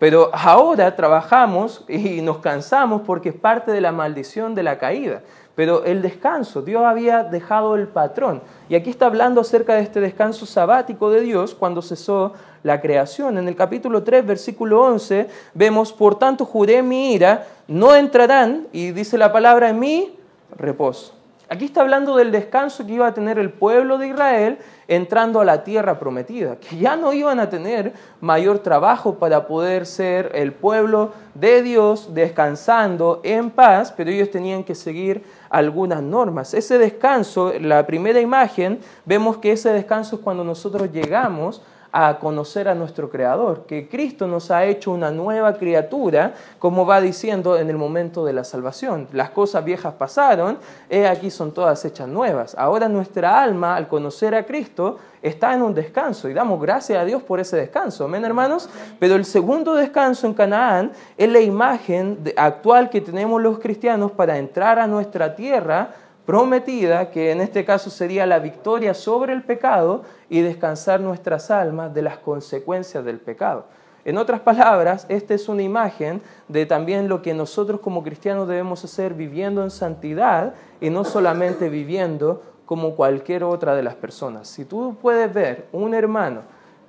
Pero 0.01 0.31
ahora 0.33 0.95
trabajamos 0.95 1.85
y 1.87 2.21
nos 2.21 2.39
cansamos 2.39 3.03
porque 3.05 3.29
es 3.29 3.35
parte 3.35 3.71
de 3.71 3.81
la 3.81 3.91
maldición 3.91 4.55
de 4.55 4.63
la 4.63 4.79
caída. 4.79 5.21
Pero 5.53 5.83
el 5.85 6.01
descanso, 6.01 6.63
Dios 6.63 6.83
había 6.83 7.23
dejado 7.23 7.75
el 7.75 7.87
patrón. 7.87 8.41
Y 8.67 8.73
aquí 8.73 8.89
está 8.89 9.05
hablando 9.05 9.41
acerca 9.41 9.75
de 9.75 9.81
este 9.81 9.99
descanso 9.99 10.47
sabático 10.47 11.11
de 11.11 11.21
Dios 11.21 11.53
cuando 11.53 11.83
cesó 11.83 12.33
la 12.63 12.81
creación. 12.81 13.37
En 13.37 13.47
el 13.47 13.55
capítulo 13.55 14.01
3, 14.01 14.25
versículo 14.25 14.81
11, 14.81 15.29
vemos, 15.53 15.93
por 15.93 16.17
tanto 16.17 16.45
juré 16.45 16.81
mi 16.81 17.13
ira, 17.13 17.45
no 17.67 17.95
entrarán, 17.95 18.69
y 18.71 18.93
dice 18.93 19.19
la 19.19 19.31
palabra, 19.31 19.69
en 19.69 19.77
mi 19.77 20.17
reposo. 20.57 21.13
Aquí 21.47 21.65
está 21.65 21.81
hablando 21.81 22.15
del 22.15 22.31
descanso 22.31 22.87
que 22.87 22.93
iba 22.93 23.05
a 23.05 23.13
tener 23.13 23.37
el 23.37 23.51
pueblo 23.51 23.97
de 23.99 24.07
Israel 24.07 24.57
entrando 24.91 25.39
a 25.39 25.45
la 25.45 25.63
tierra 25.63 25.97
prometida, 25.97 26.58
que 26.58 26.75
ya 26.75 26.97
no 26.97 27.13
iban 27.13 27.39
a 27.39 27.49
tener 27.49 27.93
mayor 28.19 28.60
trabajo 28.60 29.15
para 29.15 29.47
poder 29.47 29.86
ser 29.86 30.32
el 30.36 30.51
pueblo 30.51 31.13
de 31.34 31.62
Dios 31.62 32.13
descansando 32.13 33.21
en 33.23 33.51
paz, 33.51 33.93
pero 33.95 34.10
ellos 34.10 34.30
tenían 34.30 34.65
que 34.65 34.75
seguir 34.75 35.23
algunas 35.49 36.04
normas. 36.04 36.54
Ese 36.54 36.77
descanso, 36.77 37.54
la 37.62 37.88
primera 37.88 38.19
imagen, 38.19 38.82
vemos 39.06 39.38
que 39.38 39.54
ese 39.54 39.71
descanso 39.71 40.17
es 40.17 40.21
cuando 40.21 40.43
nosotros 40.43 40.91
llegamos 40.91 41.62
a 41.91 42.19
conocer 42.19 42.67
a 42.67 42.75
nuestro 42.75 43.10
Creador, 43.10 43.65
que 43.65 43.89
Cristo 43.89 44.27
nos 44.27 44.49
ha 44.51 44.65
hecho 44.65 44.91
una 44.91 45.12
nueva 45.12 45.56
criatura, 45.56 46.34
como 46.60 46.86
va 46.86 47.01
diciendo 47.01 47.58
en 47.58 47.69
el 47.69 47.77
momento 47.77 48.25
de 48.25 48.34
la 48.34 48.43
salvación. 48.43 49.08
Las 49.12 49.32
cosas 49.32 49.65
viejas 49.65 49.93
pasaron, 49.95 50.58
he 50.89 51.08
aquí 51.08 51.30
son 51.30 51.54
todas 51.54 51.84
hechas 51.84 52.08
nuevas. 52.08 52.56
Ahora 52.58 52.88
nuestra 52.88 53.41
alma, 53.41 53.75
al 53.75 53.88
conocer 53.88 54.36
a 54.36 54.45
Cristo, 54.45 54.99
está 55.21 55.54
en 55.54 55.62
un 55.62 55.73
descanso 55.73 56.30
y 56.30 56.34
damos 56.34 56.62
gracias 56.62 56.99
a 56.99 57.06
Dios 57.06 57.21
por 57.23 57.39
ese 57.39 57.58
descanso. 57.58 58.06
Amén, 58.06 58.25
hermanos. 58.25 58.69
Pero 58.99 59.15
el 59.15 59.25
segundo 59.25 59.75
descanso 59.75 60.27
en 60.27 60.34
Canaán 60.34 60.91
es 61.17 61.30
la 61.30 61.41
imagen 61.41 62.19
actual 62.38 62.89
que 62.89 63.01
tenemos 63.01 63.41
los 63.41 63.60
cristianos 63.60 64.12
para 64.12 64.38
entrar 64.38 64.80
a 64.80 64.88
nuestra 64.88 65.36
tierra 65.36 65.93
prometida, 66.25 67.12
que 67.12 67.31
en 67.31 67.41
este 67.41 67.65
caso 67.65 67.89
sería 67.89 68.25
la 68.25 68.39
victoria 68.39 68.93
sobre 68.93 69.34
el 69.34 69.43
pecado 69.43 70.03
y 70.29 70.41
descansar 70.41 70.99
nuestras 70.99 71.51
almas 71.51 71.93
de 71.93 72.01
las 72.01 72.17
consecuencias 72.17 73.03
del 73.03 73.19
pecado. 73.19 73.65
En 74.03 74.17
otras 74.17 74.41
palabras, 74.41 75.05
esta 75.10 75.36
es 75.36 75.47
una 75.47 75.62
imagen 75.62 76.21
de 76.47 76.65
también 76.65 77.07
lo 77.07 77.21
que 77.21 77.34
nosotros 77.34 77.81
como 77.81 78.03
cristianos 78.03 78.47
debemos 78.47 78.84
hacer 78.84 79.13
viviendo 79.13 79.63
en 79.63 79.69
santidad 79.69 80.55
y 80.79 80.89
no 80.89 81.03
solamente 81.03 81.69
viviendo 81.69 82.41
como 82.65 82.95
cualquier 82.95 83.43
otra 83.43 83.75
de 83.75 83.84
las 83.84 83.95
personas. 83.95 84.47
Si 84.47 84.65
tú 84.65 84.95
puedes 85.01 85.31
ver 85.31 85.67
un 85.71 85.93
hermano 85.93 86.41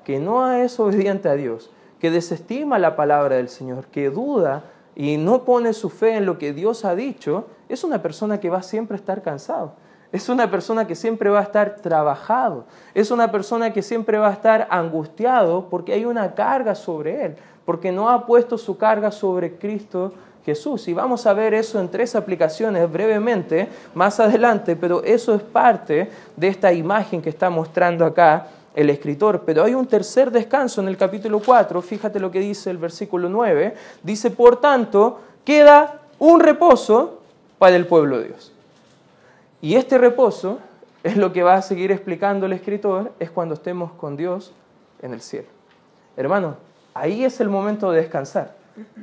que 0.04 0.20
no 0.20 0.52
es 0.52 0.78
obediente 0.80 1.28
a 1.28 1.34
Dios, 1.34 1.70
que 2.00 2.10
desestima 2.10 2.78
la 2.78 2.96
palabra 2.96 3.36
del 3.36 3.48
Señor, 3.48 3.86
que 3.86 4.08
duda 4.08 4.64
y 4.94 5.16
no 5.16 5.44
pone 5.44 5.72
su 5.72 5.90
fe 5.90 6.16
en 6.16 6.24
lo 6.26 6.38
que 6.38 6.52
Dios 6.52 6.84
ha 6.84 6.94
dicho, 6.94 7.46
es 7.74 7.84
una 7.84 8.02
persona 8.02 8.38
que 8.38 8.50
va 8.50 8.62
siempre 8.62 8.96
a 8.96 9.00
estar 9.00 9.22
cansado. 9.22 9.72
Es 10.12 10.28
una 10.28 10.50
persona 10.50 10.86
que 10.86 10.94
siempre 10.94 11.30
va 11.30 11.40
a 11.40 11.42
estar 11.42 11.76
trabajado. 11.76 12.66
Es 12.92 13.10
una 13.10 13.32
persona 13.32 13.72
que 13.72 13.80
siempre 13.80 14.18
va 14.18 14.28
a 14.28 14.32
estar 14.32 14.68
angustiado 14.70 15.68
porque 15.70 15.94
hay 15.94 16.04
una 16.04 16.34
carga 16.34 16.74
sobre 16.74 17.24
él, 17.24 17.36
porque 17.64 17.90
no 17.90 18.10
ha 18.10 18.26
puesto 18.26 18.58
su 18.58 18.76
carga 18.76 19.10
sobre 19.10 19.56
Cristo 19.56 20.12
Jesús. 20.44 20.86
Y 20.88 20.92
vamos 20.92 21.26
a 21.26 21.32
ver 21.32 21.54
eso 21.54 21.80
en 21.80 21.88
tres 21.88 22.14
aplicaciones 22.14 22.92
brevemente 22.92 23.68
más 23.94 24.20
adelante, 24.20 24.76
pero 24.76 25.02
eso 25.02 25.34
es 25.34 25.42
parte 25.42 26.10
de 26.36 26.48
esta 26.48 26.74
imagen 26.74 27.22
que 27.22 27.30
está 27.30 27.48
mostrando 27.48 28.04
acá 28.04 28.48
el 28.74 28.90
escritor. 28.90 29.44
Pero 29.46 29.64
hay 29.64 29.74
un 29.74 29.86
tercer 29.86 30.30
descanso 30.30 30.82
en 30.82 30.88
el 30.88 30.98
capítulo 30.98 31.40
4, 31.40 31.80
fíjate 31.80 32.20
lo 32.20 32.30
que 32.30 32.40
dice 32.40 32.70
el 32.70 32.76
versículo 32.76 33.30
9. 33.30 33.74
Dice, 34.02 34.30
por 34.30 34.60
tanto, 34.60 35.20
queda 35.42 36.00
un 36.18 36.40
reposo 36.40 37.21
para 37.62 37.76
el 37.76 37.86
pueblo 37.86 38.18
de 38.18 38.24
Dios. 38.24 38.50
Y 39.60 39.76
este 39.76 39.96
reposo 39.96 40.58
es 41.04 41.16
lo 41.16 41.32
que 41.32 41.44
va 41.44 41.54
a 41.54 41.62
seguir 41.62 41.92
explicando 41.92 42.46
el 42.46 42.54
escritor, 42.54 43.12
es 43.20 43.30
cuando 43.30 43.54
estemos 43.54 43.92
con 43.92 44.16
Dios 44.16 44.52
en 45.00 45.14
el 45.14 45.20
cielo. 45.20 45.46
Hermano, 46.16 46.56
ahí 46.92 47.24
es 47.24 47.38
el 47.38 47.48
momento 47.48 47.92
de 47.92 48.00
descansar. 48.00 48.56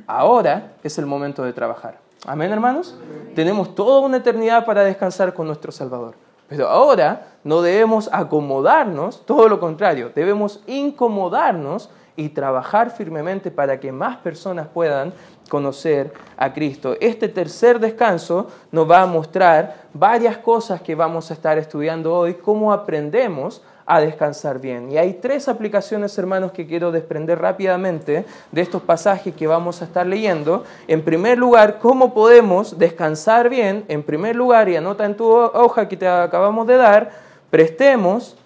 Ahora 0.06 0.74
es 0.82 0.98
el 0.98 1.06
momento 1.06 1.42
de 1.42 1.54
trabajar. 1.54 2.00
Amén, 2.26 2.52
hermanos. 2.52 2.98
Tenemos 3.34 3.74
toda 3.74 4.00
una 4.00 4.18
eternidad 4.18 4.66
para 4.66 4.84
descansar 4.84 5.32
con 5.32 5.46
nuestro 5.46 5.72
Salvador. 5.72 6.14
Pero 6.46 6.68
ahora 6.68 7.28
no 7.42 7.62
debemos 7.62 8.10
acomodarnos, 8.12 9.24
todo 9.24 9.48
lo 9.48 9.58
contrario, 9.58 10.12
debemos 10.14 10.62
incomodarnos 10.66 11.88
y 12.14 12.28
trabajar 12.28 12.90
firmemente 12.90 13.50
para 13.50 13.80
que 13.80 13.90
más 13.90 14.18
personas 14.18 14.68
puedan 14.68 15.14
conocer 15.50 16.14
a 16.38 16.54
Cristo. 16.54 16.96
Este 17.00 17.28
tercer 17.28 17.78
descanso 17.78 18.46
nos 18.72 18.90
va 18.90 19.02
a 19.02 19.06
mostrar 19.06 19.88
varias 19.92 20.38
cosas 20.38 20.80
que 20.80 20.94
vamos 20.94 21.30
a 21.30 21.34
estar 21.34 21.58
estudiando 21.58 22.14
hoy, 22.14 22.34
cómo 22.34 22.72
aprendemos 22.72 23.60
a 23.84 24.00
descansar 24.00 24.60
bien. 24.60 24.90
Y 24.92 24.98
hay 24.98 25.14
tres 25.14 25.48
aplicaciones, 25.48 26.16
hermanos, 26.16 26.52
que 26.52 26.66
quiero 26.66 26.92
desprender 26.92 27.40
rápidamente 27.40 28.24
de 28.52 28.60
estos 28.60 28.82
pasajes 28.82 29.34
que 29.34 29.48
vamos 29.48 29.82
a 29.82 29.84
estar 29.84 30.06
leyendo. 30.06 30.64
En 30.86 31.02
primer 31.02 31.36
lugar, 31.36 31.80
cómo 31.80 32.14
podemos 32.14 32.78
descansar 32.78 33.50
bien. 33.50 33.84
En 33.88 34.04
primer 34.04 34.36
lugar, 34.36 34.68
y 34.68 34.76
anota 34.76 35.04
en 35.04 35.16
tu 35.16 35.26
hoja 35.26 35.88
que 35.88 35.96
te 35.96 36.06
acabamos 36.06 36.68
de 36.68 36.76
dar, 36.76 37.10
prestemos 37.50 38.36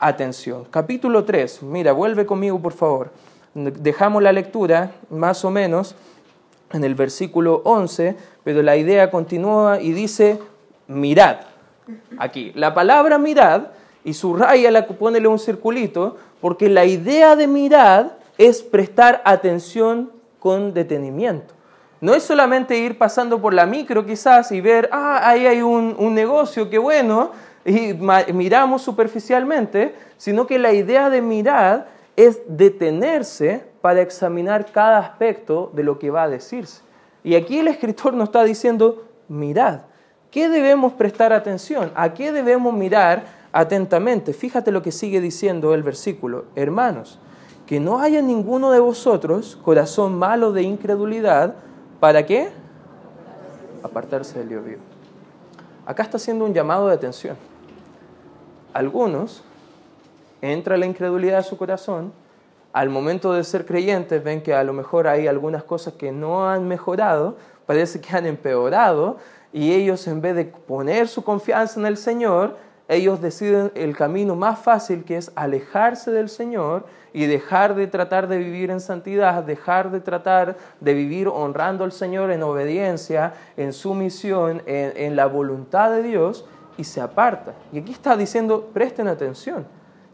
atención. 0.00 0.64
Capítulo 0.68 1.24
3, 1.24 1.62
mira, 1.62 1.92
vuelve 1.92 2.26
conmigo 2.26 2.58
por 2.58 2.72
favor. 2.72 3.12
Dejamos 3.54 4.22
la 4.22 4.32
lectura 4.32 4.90
más 5.08 5.44
o 5.44 5.50
menos 5.50 5.94
en 6.72 6.84
el 6.84 6.94
versículo 6.94 7.62
11, 7.64 8.16
pero 8.44 8.62
la 8.62 8.76
idea 8.76 9.10
continúa 9.10 9.80
y 9.80 9.92
dice, 9.92 10.38
mirad. 10.86 11.38
Aquí, 12.18 12.52
la 12.54 12.74
palabra 12.74 13.18
mirad 13.18 13.68
y 14.04 14.14
subraya, 14.14 14.86
ponele 14.86 15.28
un 15.28 15.38
circulito, 15.38 16.16
porque 16.40 16.68
la 16.68 16.84
idea 16.84 17.36
de 17.36 17.46
mirar 17.46 18.18
es 18.38 18.62
prestar 18.62 19.20
atención 19.24 20.12
con 20.38 20.72
detenimiento. 20.72 21.54
No 22.00 22.14
es 22.14 22.22
solamente 22.22 22.78
ir 22.78 22.96
pasando 22.96 23.42
por 23.42 23.52
la 23.52 23.66
micro 23.66 24.06
quizás 24.06 24.52
y 24.52 24.60
ver, 24.60 24.88
ah, 24.92 25.20
ahí 25.28 25.46
hay 25.46 25.60
un, 25.60 25.94
un 25.98 26.14
negocio, 26.14 26.70
qué 26.70 26.78
bueno, 26.78 27.32
y 27.64 27.92
miramos 28.32 28.80
superficialmente, 28.82 29.94
sino 30.16 30.46
que 30.46 30.58
la 30.58 30.72
idea 30.72 31.10
de 31.10 31.20
mirar 31.20 31.88
es 32.16 32.40
detenerse 32.46 33.64
para 33.80 34.02
examinar 34.02 34.70
cada 34.72 34.98
aspecto 34.98 35.70
de 35.74 35.84
lo 35.84 35.98
que 35.98 36.10
va 36.10 36.24
a 36.24 36.28
decirse. 36.28 36.82
Y 37.22 37.34
aquí 37.34 37.58
el 37.58 37.68
escritor 37.68 38.14
nos 38.14 38.28
está 38.28 38.44
diciendo, 38.44 39.04
mirad, 39.28 39.80
¿qué 40.30 40.48
debemos 40.48 40.92
prestar 40.94 41.32
atención? 41.32 41.90
¿A 41.94 42.14
qué 42.14 42.32
debemos 42.32 42.74
mirar 42.74 43.40
atentamente. 43.52 44.32
Fíjate 44.32 44.70
lo 44.70 44.82
que 44.82 44.92
sigue 44.92 45.20
diciendo 45.20 45.74
el 45.74 45.82
versículo. 45.82 46.44
Hermanos, 46.54 47.18
que 47.66 47.80
no 47.80 48.00
haya 48.00 48.22
ninguno 48.22 48.70
de 48.70 48.80
vosotros 48.80 49.58
corazón 49.62 50.18
malo 50.18 50.52
de 50.52 50.62
incredulidad. 50.62 51.54
¿Para 51.98 52.26
qué? 52.26 52.50
Apartarse 53.82 54.38
del 54.38 54.48
lío 54.48 54.62
vivo. 54.62 54.80
Acá 55.86 56.02
está 56.02 56.16
haciendo 56.16 56.44
un 56.44 56.54
llamado 56.54 56.88
de 56.88 56.94
atención. 56.94 57.36
Algunos 58.72 59.42
entra 60.42 60.76
la 60.76 60.86
incredulidad 60.86 61.38
a 61.38 61.42
su 61.42 61.56
corazón, 61.56 62.12
al 62.72 62.88
momento 62.88 63.32
de 63.32 63.42
ser 63.42 63.66
creyentes 63.66 64.22
ven 64.22 64.42
que 64.42 64.54
a 64.54 64.62
lo 64.62 64.72
mejor 64.72 65.08
hay 65.08 65.26
algunas 65.26 65.64
cosas 65.64 65.94
que 65.94 66.12
no 66.12 66.48
han 66.48 66.68
mejorado, 66.68 67.36
parece 67.66 68.00
que 68.00 68.16
han 68.16 68.26
empeorado, 68.26 69.16
y 69.52 69.72
ellos 69.72 70.06
en 70.06 70.20
vez 70.20 70.36
de 70.36 70.44
poner 70.44 71.08
su 71.08 71.24
confianza 71.24 71.80
en 71.80 71.86
el 71.86 71.96
Señor, 71.96 72.56
ellos 72.86 73.20
deciden 73.20 73.72
el 73.74 73.96
camino 73.96 74.36
más 74.36 74.58
fácil 74.60 75.04
que 75.04 75.16
es 75.16 75.32
alejarse 75.34 76.12
del 76.12 76.28
Señor 76.28 76.86
y 77.12 77.26
dejar 77.26 77.74
de 77.74 77.88
tratar 77.88 78.28
de 78.28 78.38
vivir 78.38 78.70
en 78.70 78.80
santidad, 78.80 79.42
dejar 79.42 79.90
de 79.90 80.00
tratar 80.00 80.56
de 80.80 80.94
vivir 80.94 81.26
honrando 81.28 81.82
al 81.82 81.92
Señor 81.92 82.30
en 82.30 82.42
obediencia, 82.42 83.34
en 83.56 83.72
sumisión, 83.72 84.62
en, 84.66 84.92
en 84.96 85.16
la 85.16 85.26
voluntad 85.26 85.90
de 85.90 86.02
Dios 86.02 86.44
y 86.76 86.84
se 86.84 87.00
aparta. 87.00 87.54
Y 87.72 87.78
aquí 87.78 87.92
está 87.92 88.16
diciendo, 88.16 88.70
presten 88.72 89.08
atención. 89.08 89.66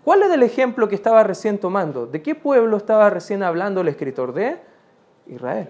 ¿Cuál 0.06 0.22
es 0.22 0.30
el 0.30 0.44
ejemplo 0.44 0.88
que 0.88 0.94
estaba 0.94 1.24
recién 1.24 1.58
tomando? 1.58 2.06
¿De 2.06 2.22
qué 2.22 2.36
pueblo 2.36 2.76
estaba 2.76 3.10
recién 3.10 3.42
hablando 3.42 3.80
el 3.80 3.88
escritor? 3.88 4.32
De 4.32 4.56
Israel. 5.26 5.68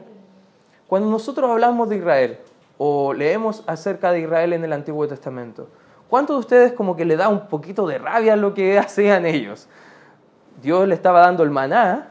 Cuando 0.87 1.09
nosotros 1.09 1.51
hablamos 1.51 1.89
de 1.89 1.97
Israel 1.97 2.39
o 2.77 3.15
leemos 3.15 3.65
acerca 3.67 4.13
de 4.13 4.21
Israel 4.21 4.53
en 4.53 4.63
el 4.63 4.75
Antiguo 4.75 5.09
Testamento, 5.09 5.69
¿Cuántos 6.11 6.37
de 6.37 6.41
ustedes 6.41 6.73
como 6.75 6.97
que 6.97 7.07
le 7.07 7.17
da 7.17 7.31
un 7.31 7.49
poquito 7.49 7.87
de 7.87 7.97
rabia 7.97 8.37
lo 8.37 8.53
que 8.53 8.79
hacían 8.79 9.25
ellos? 9.25 9.69
Dios 10.61 10.87
le 10.87 10.95
estaba 10.95 11.21
dando 11.21 11.43
el 11.43 11.51
maná, 11.51 12.11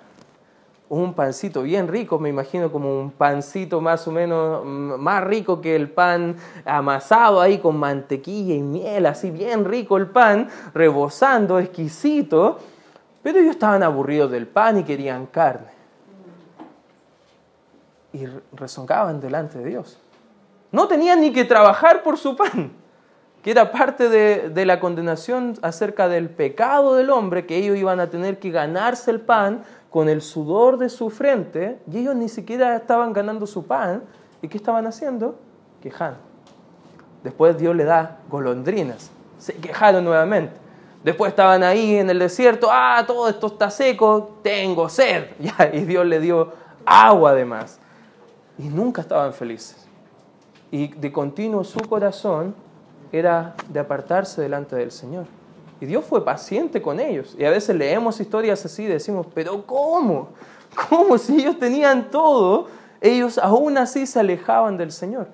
un 0.89 1.13
pancito 1.13 1.63
bien 1.63 1.88
rico, 1.88 2.19
me 2.19 2.30
imagino 2.30 2.71
como 2.71 3.00
un 3.00 3.12
pancito 3.12 3.82
más 3.82 4.08
o 4.08 4.12
menos 4.12 4.63
mm, 4.63 5.00
más 5.00 5.24
rico 5.24 5.60
que 5.60 5.76
el 5.76 5.89
pan 5.89 6.36
amasado 6.63 7.41
ahí 7.41 7.58
con 7.58 7.78
mantequilla 7.78 8.54
y 8.54 8.62
miel, 8.62 9.06
así 9.08 9.32
bien 9.32 9.65
rico 9.65 9.98
el 9.98 10.08
pan, 10.08 10.48
rebosando, 10.74 11.60
exquisito, 11.60 12.60
pero 13.24 13.39
ellos 13.39 13.52
estaban 13.52 13.82
aburridos 13.82 14.30
del 14.32 14.48
pan 14.48 14.80
y 14.80 14.84
querían 14.84 15.26
carne. 15.26 15.74
Y 18.13 18.26
rezongaban 18.54 19.19
delante 19.19 19.58
de 19.58 19.65
Dios. 19.65 20.00
No 20.71 20.88
tenían 20.88 21.19
ni 21.19 21.34
que 21.34 21.43
trabajar 21.43 22.04
por 22.04 22.17
su 22.17 22.36
pan 22.36 22.71
que 23.45 23.52
era 23.52 23.71
parte 23.71 24.10
de, 24.10 24.65
la 24.65 24.80
condenación 24.80 25.54
acerca 25.62 26.08
del 26.08 26.32
pecado 26.32 26.95
del 26.95 27.12
hombre, 27.12 27.45
que 27.45 27.58
ellos 27.58 27.78
iban 27.78 28.00
a 28.00 28.10
tener 28.10 28.39
que 28.39 28.50
ganarse 28.50 29.12
el 29.12 29.21
pan 29.21 29.63
con 29.96 30.10
el 30.10 30.22
sudor 30.22 30.78
de 30.78 30.90
su 30.90 31.10
frente, 31.10 31.80
y 31.90 32.00
ellos 32.00 32.18
ni 32.18 32.28
siquiera 32.28 32.76
estaban 32.76 33.14
ganando 33.14 33.48
su 33.48 33.66
pan. 33.66 34.04
¿Y 34.42 34.50
qué 34.50 34.58
estaban 34.58 34.86
haciendo? 34.88 35.40
Quejando. 35.82 36.20
Después 37.24 37.58
Dios 37.58 37.74
le 37.74 37.86
da 37.86 38.18
golondrinas. 38.30 39.10
Se 39.40 39.54
quejaron 39.54 40.04
nuevamente. 40.04 40.52
Después 41.02 41.30
estaban 41.30 41.64
ahí 41.64 41.96
en 41.96 42.10
el 42.10 42.20
desierto, 42.20 42.68
ah, 42.70 43.06
todo 43.08 43.30
esto 43.30 43.48
está 43.48 43.70
seco, 43.70 44.38
tengo 44.44 44.90
sed. 44.90 45.28
y 45.72 45.86
Dios 45.86 46.06
le 46.06 46.20
dio 46.20 46.52
agua 46.86 47.30
además. 47.32 47.80
Y 48.58 48.64
nunca 48.64 49.02
estaban 49.02 49.32
felices. 49.32 49.88
Y 50.72 50.90
de 50.90 51.10
continuo 51.14 51.64
su 51.64 51.80
corazón 51.80 52.54
era 53.14 53.56
de 53.70 53.80
apartarse 53.80 54.42
delante 54.42 54.76
del 54.76 54.92
Señor. 54.92 55.26
Y 55.82 55.86
Dios 55.86 56.06
fue 56.06 56.24
paciente 56.24 56.82
con 56.82 57.00
ellos. 57.00 57.36
Y 57.38 57.46
a 57.46 57.50
veces 57.50 57.76
leemos 57.76 58.20
historias 58.20 58.64
así 58.66 58.84
y 58.84 58.88
decimos, 58.88 59.28
pero 59.34 59.66
¿cómo? 59.66 60.30
¿Cómo 60.90 61.18
si 61.18 61.42
ellos 61.42 61.60
tenían 61.60 62.10
todo? 62.10 62.68
Ellos 63.02 63.38
aún 63.38 63.78
así 63.78 64.06
se 64.06 64.20
alejaban 64.20 64.78
del 64.78 64.92
Señor. 64.92 65.28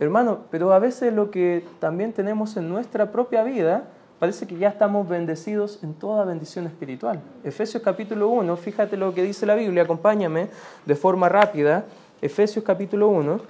Hermano, 0.00 0.40
pero 0.50 0.72
a 0.72 0.78
veces 0.78 1.12
lo 1.12 1.30
que 1.30 1.64
también 1.80 2.12
tenemos 2.12 2.56
en 2.56 2.68
nuestra 2.68 3.10
propia 3.10 3.42
vida, 3.42 3.84
parece 4.18 4.46
que 4.46 4.56
ya 4.56 4.68
estamos 4.68 5.08
bendecidos 5.08 5.82
en 5.82 5.94
toda 5.94 6.24
bendición 6.24 6.66
espiritual. 6.66 7.20
Efesios 7.42 7.82
capítulo 7.82 8.28
1, 8.28 8.56
fíjate 8.56 8.96
lo 8.96 9.14
que 9.14 9.22
dice 9.22 9.46
la 9.46 9.54
Biblia, 9.54 9.84
acompáñame 9.84 10.48
de 10.86 10.94
forma 10.94 11.28
rápida. 11.28 11.84
Efesios 12.20 12.64
capítulo 12.64 13.08
1, 13.08 13.40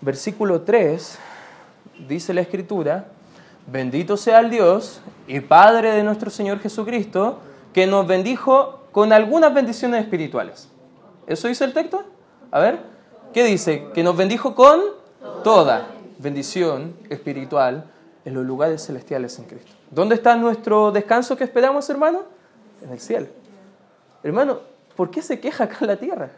versículo 0.00 0.62
3 0.62 1.18
dice 2.08 2.34
la 2.34 2.42
Escritura, 2.42 3.08
bendito 3.66 4.16
sea 4.16 4.40
el 4.40 4.50
Dios 4.50 5.00
y 5.26 5.40
Padre 5.40 5.92
de 5.92 6.02
nuestro 6.02 6.30
Señor 6.30 6.60
Jesucristo, 6.60 7.40
que 7.72 7.86
nos 7.86 8.06
bendijo 8.06 8.80
con 8.92 9.12
algunas 9.12 9.52
bendiciones 9.52 10.02
espirituales. 10.02 10.68
¿Eso 11.26 11.48
dice 11.48 11.64
el 11.64 11.72
texto? 11.72 12.04
A 12.50 12.60
ver, 12.60 12.80
¿qué 13.32 13.44
dice? 13.44 13.88
Que 13.92 14.02
nos 14.02 14.16
bendijo 14.16 14.54
con 14.54 14.80
toda 15.42 15.88
bendición 16.18 16.96
espiritual 17.10 17.90
en 18.24 18.34
los 18.34 18.44
lugares 18.44 18.84
celestiales 18.84 19.38
en 19.38 19.44
Cristo. 19.44 19.72
¿Dónde 19.90 20.14
está 20.14 20.36
nuestro 20.36 20.90
descanso 20.90 21.36
que 21.36 21.44
esperamos, 21.44 21.88
hermano? 21.90 22.22
En 22.82 22.90
el 22.90 23.00
cielo. 23.00 23.26
Hermano, 24.22 24.60
¿por 24.96 25.10
qué 25.10 25.22
se 25.22 25.38
queja 25.38 25.64
acá 25.64 25.84
la 25.84 25.96
tierra? 25.96 26.30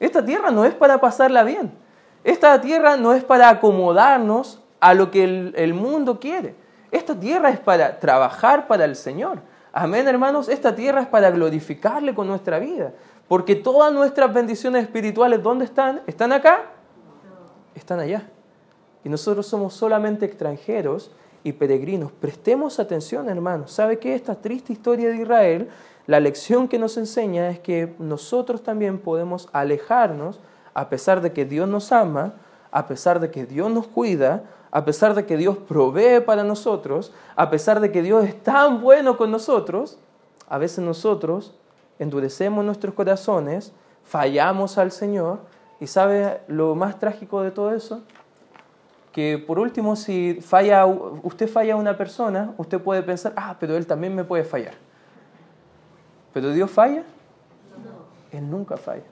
Esta 0.00 0.24
tierra 0.24 0.50
no 0.50 0.64
es 0.64 0.74
para 0.74 1.00
pasarla 1.00 1.44
bien. 1.44 1.72
Esta 2.24 2.60
tierra 2.60 2.96
no 2.96 3.12
es 3.12 3.24
para 3.24 3.48
acomodarnos 3.48 4.61
a 4.82 4.94
lo 4.94 5.12
que 5.12 5.22
el, 5.22 5.74
mundo 5.74 6.18
quiere. 6.18 6.56
Esta 6.90 7.14
tierra 7.18 7.50
es 7.50 7.60
para 7.60 8.00
trabajar 8.00 8.66
para 8.66 8.84
el 8.84 8.96
Señor. 8.96 9.38
Amén, 9.72 10.08
hermanos. 10.08 10.48
Esta 10.48 10.74
tierra 10.74 11.02
es 11.02 11.06
para 11.06 11.30
glorificarle 11.30 12.16
con 12.16 12.26
nuestra 12.26 12.58
vida. 12.58 12.92
Porque 13.28 13.54
todas 13.54 13.92
nuestras 13.92 14.34
bendiciones 14.34 14.82
espirituales, 14.82 15.40
¿dónde 15.40 15.66
están? 15.66 16.02
¿Están 16.08 16.32
acá? 16.32 16.62
Están 17.76 18.00
allá. 18.00 18.28
Y 19.04 19.08
nosotros 19.08 19.46
somos 19.46 19.72
solamente 19.72 20.26
extranjeros 20.26 21.12
y 21.44 21.52
peregrinos. 21.52 22.10
Prestemos 22.10 22.80
atención, 22.80 23.28
hermanos. 23.28 23.70
¿Sabe 23.70 24.00
qué? 24.00 24.16
Esta 24.16 24.34
triste 24.34 24.72
historia 24.72 25.10
de 25.10 25.16
Israel, 25.18 25.68
la 26.08 26.18
lección 26.18 26.66
que 26.66 26.80
nos 26.80 26.96
enseña 26.96 27.50
es 27.50 27.60
que 27.60 27.94
nosotros 28.00 28.64
también 28.64 28.98
podemos 28.98 29.48
alejarnos, 29.52 30.40
a 30.74 30.88
pesar 30.88 31.20
de 31.20 31.32
que 31.32 31.44
Dios 31.44 31.68
nos 31.68 31.92
ama, 31.92 32.34
a 32.72 32.88
pesar 32.88 33.20
de 33.20 33.30
que 33.30 33.46
Dios 33.46 33.70
nos 33.70 33.86
cuida, 33.86 34.42
a 34.72 34.86
pesar 34.86 35.14
de 35.14 35.26
que 35.26 35.36
Dios 35.36 35.58
provee 35.58 36.20
para 36.24 36.42
nosotros, 36.42 37.12
a 37.36 37.50
pesar 37.50 37.78
de 37.80 37.92
que 37.92 38.02
Dios 38.02 38.24
es 38.24 38.42
tan 38.42 38.80
bueno 38.80 39.18
con 39.18 39.30
nosotros, 39.30 39.98
a 40.48 40.56
veces 40.56 40.82
nosotros 40.82 41.54
endurecemos 41.98 42.64
nuestros 42.64 42.94
corazones, 42.94 43.72
fallamos 44.02 44.78
al 44.78 44.90
Señor 44.90 45.40
y 45.78 45.86
¿sabe 45.86 46.40
lo 46.48 46.74
más 46.74 46.98
trágico 46.98 47.42
de 47.42 47.50
todo 47.50 47.72
eso? 47.74 48.00
Que 49.12 49.36
por 49.36 49.58
último, 49.58 49.94
si 49.94 50.38
falla, 50.40 50.86
usted 50.86 51.50
falla 51.50 51.74
a 51.74 51.76
una 51.76 51.98
persona, 51.98 52.54
usted 52.56 52.80
puede 52.80 53.02
pensar, 53.02 53.34
ah, 53.36 53.56
pero 53.60 53.76
él 53.76 53.86
también 53.86 54.14
me 54.14 54.24
puede 54.24 54.42
fallar. 54.42 54.74
¿Pero 56.32 56.50
Dios 56.50 56.70
falla? 56.70 57.04
Él 58.30 58.50
nunca 58.50 58.78
falla. 58.78 59.04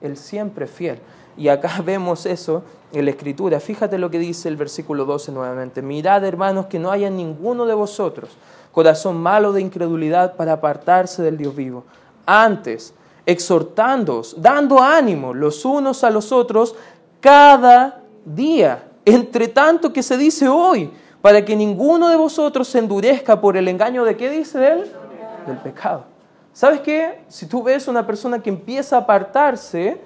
Él 0.00 0.16
siempre 0.16 0.64
es 0.64 0.72
fiel. 0.72 0.98
Y 1.36 1.48
acá 1.48 1.80
vemos 1.84 2.26
eso 2.26 2.62
en 2.92 3.04
la 3.04 3.10
Escritura. 3.10 3.60
Fíjate 3.60 3.98
lo 3.98 4.10
que 4.10 4.18
dice 4.18 4.48
el 4.48 4.56
versículo 4.56 5.04
12 5.04 5.32
nuevamente. 5.32 5.82
Mirad, 5.82 6.24
hermanos, 6.24 6.66
que 6.66 6.78
no 6.78 6.90
haya 6.90 7.10
ninguno 7.10 7.66
de 7.66 7.74
vosotros 7.74 8.30
corazón 8.74 9.16
malo 9.16 9.52
de 9.52 9.62
incredulidad 9.62 10.34
para 10.34 10.54
apartarse 10.54 11.22
del 11.22 11.38
Dios 11.38 11.54
vivo. 11.54 11.84
Antes, 12.26 12.92
exhortándoos, 13.24 14.34
dando 14.42 14.82
ánimo 14.82 15.32
los 15.32 15.64
unos 15.64 16.02
a 16.04 16.10
los 16.10 16.32
otros 16.32 16.74
cada 17.20 18.02
día, 18.24 18.90
entre 19.04 19.48
tanto 19.48 19.92
que 19.92 20.02
se 20.02 20.18
dice 20.18 20.48
hoy, 20.48 20.90
para 21.22 21.44
que 21.44 21.56
ninguno 21.56 22.08
de 22.08 22.16
vosotros 22.16 22.68
se 22.68 22.80
endurezca 22.80 23.40
por 23.40 23.56
el 23.56 23.68
engaño 23.68 24.04
de 24.04 24.16
qué 24.16 24.28
dice 24.28 24.72
él? 24.72 24.92
Del 25.46 25.56
pecado. 25.58 26.04
¿Sabes 26.52 26.80
qué? 26.80 27.22
Si 27.28 27.46
tú 27.46 27.62
ves 27.62 27.88
una 27.88 28.06
persona 28.06 28.42
que 28.42 28.50
empieza 28.50 28.96
a 28.96 29.00
apartarse, 29.00 30.00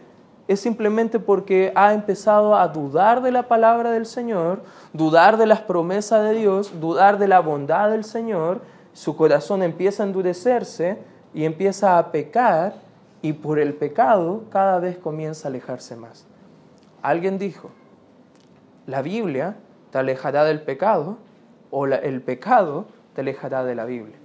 es 0.49 0.61
simplemente 0.61 1.21
porque 1.21 1.73
ha 1.75 1.93
empezado 1.93 2.57
a 2.57 2.67
dudar 2.69 3.23
de 3.23 3.31
la 3.31 3.45
palabra 3.45 3.91
del 3.91 4.07
Señor, 4.07 4.63
dudar 4.95 5.37
de 5.37 5.47
las 5.47 5.61
promesas 5.61 6.25
de 6.29 6.39
Dios, 6.39 6.81
dudar 6.81 7.19
de 7.19 7.29
la 7.29 7.41
bondad 7.41 7.91
del 7.91 8.03
Señor, 8.03 8.63
su 8.95 9.15
corazón 9.15 9.63
empieza 9.63 10.03
a 10.03 10.07
endurecerse 10.07 10.99
y 11.35 11.45
empieza 11.45 11.99
a 11.99 12.11
pecar 12.11 12.75
y 13.21 13.35
por 13.35 13.59
el 13.59 13.75
pecado 13.75 14.45
cada 14.51 14.79
vez 14.81 14.97
comienza 14.97 15.47
a 15.47 15.51
alejarse 15.51 15.97
más. 15.97 16.27
Alguien 17.03 17.39
dijo, 17.39 17.71
la 18.87 19.03
Biblia 19.03 19.57
te 19.93 19.99
alejará 19.99 20.45
del 20.45 20.63
pecado 20.63 21.19
o 21.71 21.87
el 21.87 22.23
pecado 22.23 22.87
te 23.15 23.21
alejará 23.21 23.65
de 23.65 23.75
la 23.75 23.85
Biblia. 23.85 24.18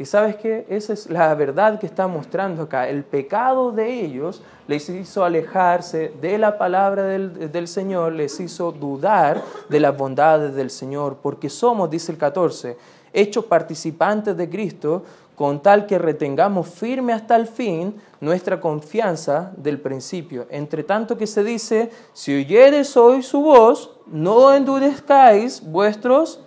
Y 0.00 0.06
sabes 0.06 0.36
qué? 0.36 0.64
Esa 0.70 0.94
es 0.94 1.10
la 1.10 1.34
verdad 1.34 1.78
que 1.78 1.84
está 1.84 2.06
mostrando 2.06 2.62
acá. 2.62 2.88
El 2.88 3.04
pecado 3.04 3.70
de 3.70 4.02
ellos 4.02 4.40
les 4.66 4.88
hizo 4.88 5.26
alejarse 5.26 6.14
de 6.22 6.38
la 6.38 6.56
palabra 6.56 7.02
del, 7.02 7.52
del, 7.52 7.68
Señor, 7.68 8.14
les 8.14 8.40
hizo 8.40 8.72
dudar 8.72 9.42
de 9.68 9.78
las 9.78 9.94
bondades 9.94 10.54
del 10.54 10.70
Señor, 10.70 11.18
porque 11.20 11.50
somos, 11.50 11.90
dice 11.90 12.12
el 12.12 12.16
14, 12.16 12.78
hechos 13.12 13.44
participantes 13.44 14.34
de 14.38 14.48
Cristo, 14.48 15.02
con 15.36 15.60
tal 15.60 15.84
que 15.84 15.98
retengamos 15.98 16.70
firme 16.70 17.12
hasta 17.12 17.36
el 17.36 17.46
fin 17.46 17.94
nuestra 18.22 18.58
confianza 18.58 19.52
del 19.58 19.80
principio. 19.80 20.46
Entre 20.48 20.82
tanto 20.82 21.18
que 21.18 21.26
se 21.26 21.44
dice, 21.44 21.90
si 22.14 22.34
oyeres 22.34 22.96
hoy 22.96 23.22
su 23.22 23.42
voz, 23.42 23.90
no 24.06 24.54
endurezcáis 24.54 25.62
vuestros 25.62 26.40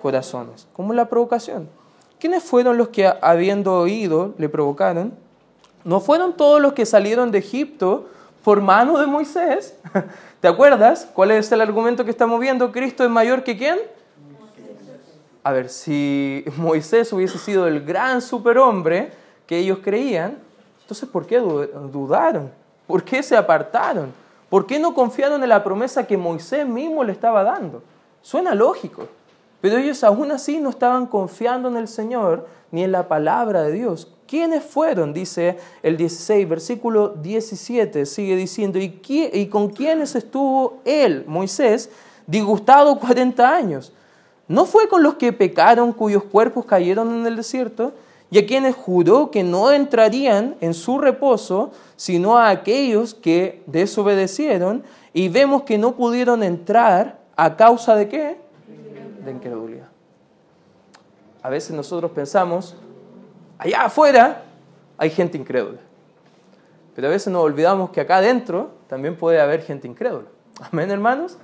corazones. 0.00 0.68
¿Cómo 0.72 0.94
la 0.94 1.08
provocación? 1.08 1.79
¿Quiénes 2.20 2.44
fueron 2.44 2.76
los 2.76 2.88
que 2.88 3.10
habiendo 3.22 3.78
oído 3.78 4.34
le 4.36 4.50
provocaron? 4.50 5.14
¿No 5.84 6.00
fueron 6.00 6.36
todos 6.36 6.60
los 6.60 6.74
que 6.74 6.84
salieron 6.84 7.30
de 7.30 7.38
Egipto 7.38 8.10
por 8.44 8.60
mano 8.60 8.98
de 8.98 9.06
Moisés? 9.06 9.74
¿Te 10.40 10.46
acuerdas? 10.46 11.08
¿Cuál 11.14 11.30
es 11.30 11.50
el 11.50 11.62
argumento 11.62 12.04
que 12.04 12.10
estamos 12.10 12.38
viendo? 12.38 12.72
¿Cristo 12.72 13.04
es 13.04 13.10
mayor 13.10 13.42
que 13.42 13.56
quién? 13.56 13.78
A 15.42 15.52
ver, 15.52 15.70
si 15.70 16.44
Moisés 16.58 17.10
hubiese 17.14 17.38
sido 17.38 17.66
el 17.66 17.84
gran 17.86 18.20
superhombre 18.20 19.12
que 19.46 19.56
ellos 19.56 19.78
creían, 19.82 20.36
entonces 20.82 21.08
¿por 21.08 21.26
qué 21.26 21.38
dudaron? 21.38 22.52
¿Por 22.86 23.02
qué 23.02 23.22
se 23.22 23.34
apartaron? 23.34 24.12
¿Por 24.50 24.66
qué 24.66 24.78
no 24.78 24.92
confiaron 24.92 25.42
en 25.42 25.48
la 25.48 25.64
promesa 25.64 26.06
que 26.06 26.18
Moisés 26.18 26.66
mismo 26.66 27.02
le 27.02 27.12
estaba 27.12 27.42
dando? 27.42 27.82
Suena 28.20 28.54
lógico. 28.54 29.08
Pero 29.60 29.78
ellos 29.78 30.02
aún 30.04 30.32
así 30.32 30.58
no 30.58 30.70
estaban 30.70 31.06
confiando 31.06 31.68
en 31.68 31.76
el 31.76 31.88
Señor 31.88 32.46
ni 32.70 32.82
en 32.82 32.92
la 32.92 33.08
palabra 33.08 33.62
de 33.62 33.72
Dios. 33.72 34.08
¿Quiénes 34.26 34.62
fueron? 34.62 35.12
Dice 35.12 35.58
el 35.82 35.96
16, 35.96 36.48
versículo 36.48 37.08
17, 37.08 38.06
sigue 38.06 38.36
diciendo, 38.36 38.78
¿y, 38.78 39.00
y 39.32 39.46
con 39.46 39.68
quiénes 39.70 40.14
estuvo 40.14 40.78
él, 40.84 41.24
Moisés, 41.26 41.90
disgustado 42.26 42.98
40 42.98 43.52
años? 43.52 43.92
¿No 44.46 44.64
fue 44.64 44.88
con 44.88 45.02
los 45.02 45.14
que 45.14 45.32
pecaron 45.32 45.92
cuyos 45.92 46.24
cuerpos 46.24 46.64
cayeron 46.64 47.12
en 47.12 47.26
el 47.26 47.36
desierto? 47.36 47.92
Y 48.30 48.38
a 48.38 48.46
quienes 48.46 48.76
juró 48.76 49.30
que 49.30 49.42
no 49.42 49.72
entrarían 49.72 50.54
en 50.60 50.74
su 50.74 50.98
reposo, 50.98 51.72
sino 51.96 52.38
a 52.38 52.50
aquellos 52.50 53.14
que 53.14 53.62
desobedecieron, 53.66 54.84
y 55.12 55.28
vemos 55.28 55.64
que 55.64 55.78
no 55.78 55.96
pudieron 55.96 56.44
entrar 56.44 57.18
a 57.36 57.56
causa 57.56 57.96
de 57.96 58.08
qué? 58.08 58.49
De 59.24 59.30
incredulidad. 59.30 59.88
A 61.42 61.48
veces 61.48 61.74
nosotros 61.74 62.10
pensamos, 62.10 62.76
allá 63.58 63.84
afuera 63.84 64.42
hay 64.98 65.10
gente 65.10 65.38
incrédula. 65.38 65.78
Pero 66.94 67.08
a 67.08 67.10
veces 67.10 67.32
nos 67.32 67.42
olvidamos 67.42 67.90
que 67.90 68.00
acá 68.00 68.18
adentro 68.18 68.70
también 68.88 69.16
puede 69.16 69.40
haber 69.40 69.62
gente 69.62 69.88
incrédula. 69.88 70.28
Amén, 70.70 70.90
hermanos. 70.90 71.38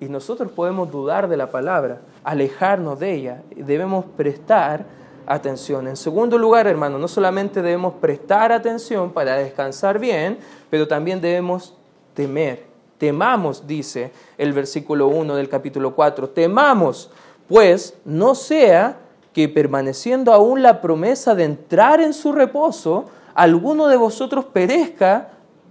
Y 0.00 0.06
nosotros 0.08 0.50
podemos 0.52 0.90
dudar 0.90 1.28
de 1.28 1.36
la 1.36 1.50
palabra, 1.50 2.00
alejarnos 2.24 2.98
de 2.98 3.12
ella. 3.12 3.42
Debemos 3.54 4.04
prestar 4.16 4.84
atención. 5.26 5.86
En 5.86 5.96
segundo 5.96 6.38
lugar, 6.38 6.66
hermanos, 6.66 7.00
no 7.00 7.08
solamente 7.08 7.62
debemos 7.62 7.94
prestar 7.94 8.50
atención 8.50 9.12
para 9.12 9.36
descansar 9.36 9.98
bien, 9.98 10.38
pero 10.70 10.88
también 10.88 11.20
debemos 11.20 11.76
temer 12.14 12.67
temamos, 12.98 13.66
dice 13.66 14.12
el 14.36 14.52
versículo 14.52 15.08
1 15.08 15.36
del 15.36 15.48
capítulo 15.48 15.94
4, 15.94 16.30
temamos, 16.30 17.10
pues 17.48 17.94
no 18.04 18.34
sea 18.34 18.98
que 19.32 19.48
permaneciendo 19.48 20.32
aún 20.32 20.62
la 20.62 20.80
promesa 20.80 21.34
de 21.34 21.44
entrar 21.44 22.00
en 22.00 22.12
su 22.12 22.32
reposo, 22.32 23.06
alguno 23.34 23.86
de 23.86 23.96
vosotros 23.96 24.44
perezca, 24.46 25.28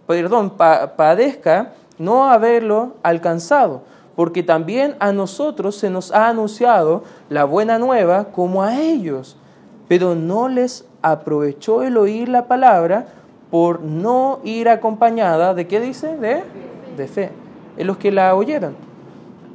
perdón, 0.07 0.51
padezca 0.51 1.73
no 1.97 2.29
haberlo 2.29 2.93
alcanzado, 3.03 3.81
porque 4.15 4.41
también 4.41 4.95
a 4.99 5.11
nosotros 5.11 5.75
se 5.75 5.89
nos 5.89 6.11
ha 6.13 6.29
anunciado 6.29 7.03
la 7.29 7.43
buena 7.43 7.77
nueva 7.77 8.25
como 8.31 8.63
a 8.63 8.79
ellos, 8.79 9.35
pero 9.87 10.15
no 10.15 10.47
les 10.47 10.85
aprovechó 11.01 11.83
el 11.83 11.97
oír 11.97 12.29
la 12.29 12.47
palabra 12.47 13.07
por 13.51 13.81
no 13.81 14.39
ir 14.43 14.69
acompañada 14.69 15.53
de 15.53 15.67
qué 15.67 15.79
dice? 15.79 16.17
De 16.17 16.43
de 16.97 17.07
fe, 17.07 17.29
en 17.77 17.87
los 17.87 17.97
que 17.97 18.11
la 18.11 18.35
oyeron. 18.35 18.75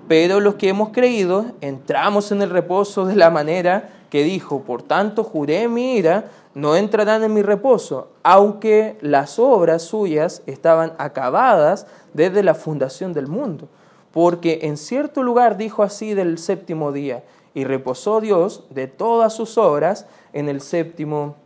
Pero 0.08 0.40
los 0.40 0.54
que 0.56 0.68
hemos 0.68 0.90
creído 0.90 1.46
entramos 1.60 2.32
en 2.32 2.42
el 2.42 2.50
reposo 2.50 3.04
de 3.04 3.16
la 3.16 3.30
manera 3.30 3.90
que 4.10 4.24
dijo, 4.24 4.60
por 4.60 4.82
tanto 4.82 5.24
juré 5.24 5.68
mi 5.68 5.96
ira, 5.96 6.30
no 6.54 6.76
entrarán 6.76 7.24
en 7.24 7.32
mi 7.32 7.42
reposo, 7.42 8.08
aunque 8.22 8.98
las 9.00 9.38
obras 9.38 9.82
suyas 9.82 10.42
estaban 10.46 10.92
acabadas 10.98 11.86
desde 12.12 12.42
la 12.42 12.54
fundación 12.54 13.14
del 13.14 13.26
mundo. 13.26 13.68
Porque 14.12 14.60
en 14.62 14.76
cierto 14.76 15.22
lugar 15.22 15.56
dijo 15.56 15.82
así 15.82 16.12
del 16.12 16.36
séptimo 16.36 16.92
día, 16.92 17.22
y 17.54 17.64
reposó 17.64 18.20
Dios 18.20 18.64
de 18.70 18.86
todas 18.86 19.34
sus 19.34 19.56
obras 19.58 20.06
en 20.32 20.48
el 20.48 20.60
séptimo 20.60 21.36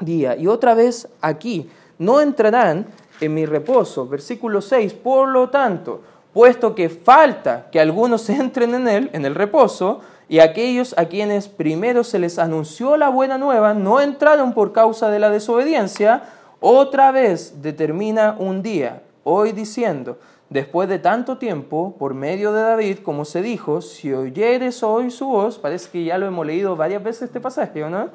día. 0.00 0.36
Y 0.36 0.46
otra 0.46 0.74
vez 0.74 1.08
aquí, 1.20 1.68
no 1.98 2.20
entrarán 2.20 2.86
en 3.20 3.34
mi 3.34 3.46
reposo. 3.46 4.06
Versículo 4.06 4.60
6, 4.60 4.94
por 4.94 5.28
lo 5.28 5.50
tanto, 5.50 6.02
puesto 6.32 6.74
que 6.74 6.88
falta 6.88 7.68
que 7.70 7.80
algunos 7.80 8.28
entren 8.30 8.74
en 8.74 8.88
él, 8.88 9.10
en 9.12 9.24
el 9.24 9.34
reposo, 9.34 10.00
y 10.28 10.38
aquellos 10.38 10.94
a 10.96 11.06
quienes 11.06 11.48
primero 11.48 12.02
se 12.02 12.18
les 12.18 12.38
anunció 12.38 12.96
la 12.96 13.10
buena 13.10 13.36
nueva 13.36 13.74
no 13.74 14.00
entraron 14.00 14.54
por 14.54 14.72
causa 14.72 15.10
de 15.10 15.18
la 15.18 15.30
desobediencia, 15.30 16.22
otra 16.60 17.12
vez 17.12 17.60
determina 17.60 18.34
un 18.38 18.62
día, 18.62 19.02
hoy 19.22 19.52
diciendo, 19.52 20.18
después 20.48 20.88
de 20.88 20.98
tanto 20.98 21.36
tiempo, 21.36 21.94
por 21.98 22.14
medio 22.14 22.54
de 22.54 22.62
David, 22.62 22.98
como 23.04 23.26
se 23.26 23.42
dijo, 23.42 23.82
si 23.82 24.14
oyeres 24.14 24.82
hoy 24.82 25.10
su 25.10 25.26
voz, 25.26 25.58
parece 25.58 25.90
que 25.90 26.04
ya 26.04 26.16
lo 26.16 26.26
hemos 26.26 26.46
leído 26.46 26.74
varias 26.74 27.02
veces 27.02 27.24
este 27.24 27.40
pasaje, 27.40 27.80
no? 27.88 28.08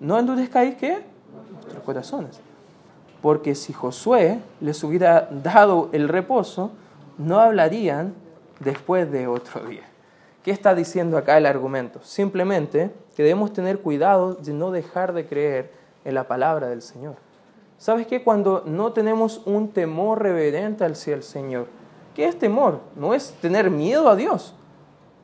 No 0.00 0.18
endurezcáis 0.18 0.74
qué? 0.74 0.98
Nuestros 1.54 1.82
corazones 1.82 2.40
porque 3.24 3.54
si 3.54 3.72
Josué 3.72 4.38
les 4.60 4.84
hubiera 4.84 5.30
dado 5.30 5.88
el 5.92 6.10
reposo, 6.10 6.72
no 7.16 7.40
hablarían 7.40 8.12
después 8.60 9.10
de 9.10 9.26
otro 9.28 9.64
día. 9.64 9.84
¿Qué 10.42 10.50
está 10.50 10.74
diciendo 10.74 11.16
acá 11.16 11.38
el 11.38 11.46
argumento? 11.46 12.00
Simplemente 12.02 12.90
que 13.16 13.22
debemos 13.22 13.54
tener 13.54 13.78
cuidado 13.78 14.34
de 14.34 14.52
no 14.52 14.70
dejar 14.70 15.14
de 15.14 15.26
creer 15.26 15.72
en 16.04 16.12
la 16.12 16.28
palabra 16.28 16.68
del 16.68 16.82
Señor. 16.82 17.14
¿Sabes 17.78 18.06
qué? 18.06 18.22
Cuando 18.22 18.62
no 18.66 18.92
tenemos 18.92 19.40
un 19.46 19.70
temor 19.70 20.22
reverente 20.22 20.84
hacia 20.84 21.14
el 21.14 21.22
Señor, 21.22 21.68
¿qué 22.14 22.28
es 22.28 22.38
temor? 22.38 22.80
No 22.94 23.14
es 23.14 23.32
tener 23.40 23.70
miedo 23.70 24.10
a 24.10 24.16
Dios, 24.16 24.54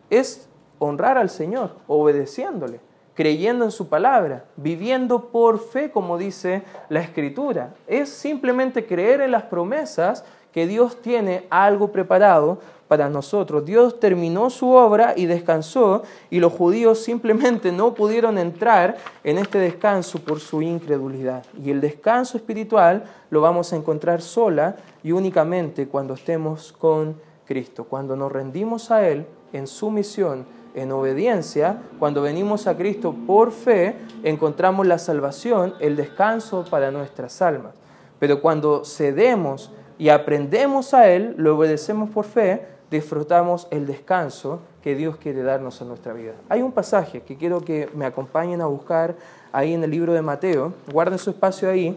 es 0.08 0.48
honrar 0.78 1.18
al 1.18 1.28
Señor, 1.28 1.76
obedeciéndole 1.86 2.80
creyendo 3.20 3.66
en 3.66 3.70
su 3.70 3.86
palabra, 3.86 4.46
viviendo 4.56 5.26
por 5.26 5.58
fe, 5.60 5.90
como 5.90 6.16
dice 6.16 6.62
la 6.88 7.02
Escritura. 7.02 7.74
Es 7.86 8.08
simplemente 8.08 8.86
creer 8.86 9.20
en 9.20 9.32
las 9.32 9.42
promesas 9.42 10.24
que 10.52 10.66
Dios 10.66 11.02
tiene 11.02 11.44
algo 11.50 11.92
preparado 11.92 12.60
para 12.88 13.10
nosotros. 13.10 13.66
Dios 13.66 14.00
terminó 14.00 14.48
su 14.48 14.70
obra 14.70 15.12
y 15.14 15.26
descansó 15.26 16.02
y 16.30 16.40
los 16.40 16.54
judíos 16.54 17.00
simplemente 17.00 17.72
no 17.72 17.92
pudieron 17.92 18.38
entrar 18.38 18.96
en 19.22 19.36
este 19.36 19.58
descanso 19.58 20.20
por 20.20 20.40
su 20.40 20.62
incredulidad. 20.62 21.44
Y 21.62 21.72
el 21.72 21.82
descanso 21.82 22.38
espiritual 22.38 23.04
lo 23.28 23.42
vamos 23.42 23.70
a 23.74 23.76
encontrar 23.76 24.22
sola 24.22 24.76
y 25.02 25.12
únicamente 25.12 25.88
cuando 25.88 26.14
estemos 26.14 26.72
con 26.72 27.20
Cristo, 27.44 27.84
cuando 27.84 28.16
nos 28.16 28.32
rendimos 28.32 28.90
a 28.90 29.06
Él 29.06 29.26
en 29.52 29.66
su 29.66 29.90
misión, 29.90 30.46
en 30.80 30.92
obediencia, 30.92 31.82
cuando 31.98 32.22
venimos 32.22 32.66
a 32.66 32.76
Cristo 32.76 33.14
por 33.26 33.52
fe, 33.52 33.96
encontramos 34.22 34.86
la 34.86 34.98
salvación, 34.98 35.74
el 35.80 35.96
descanso 35.96 36.64
para 36.70 36.90
nuestras 36.90 37.42
almas. 37.42 37.74
Pero 38.18 38.40
cuando 38.40 38.84
cedemos 38.84 39.70
y 39.98 40.08
aprendemos 40.08 40.94
a 40.94 41.10
Él, 41.10 41.34
lo 41.36 41.56
obedecemos 41.56 42.10
por 42.10 42.24
fe, 42.24 42.66
disfrutamos 42.90 43.68
el 43.70 43.86
descanso 43.86 44.60
que 44.82 44.94
Dios 44.94 45.16
quiere 45.16 45.42
darnos 45.42 45.80
en 45.80 45.88
nuestra 45.88 46.12
vida. 46.14 46.32
Hay 46.48 46.62
un 46.62 46.72
pasaje 46.72 47.20
que 47.20 47.36
quiero 47.36 47.60
que 47.60 47.88
me 47.94 48.06
acompañen 48.06 48.62
a 48.62 48.66
buscar 48.66 49.16
ahí 49.52 49.74
en 49.74 49.84
el 49.84 49.90
libro 49.90 50.14
de 50.14 50.22
Mateo. 50.22 50.72
Guarden 50.90 51.18
su 51.18 51.30
espacio 51.30 51.68
ahí, 51.68 51.96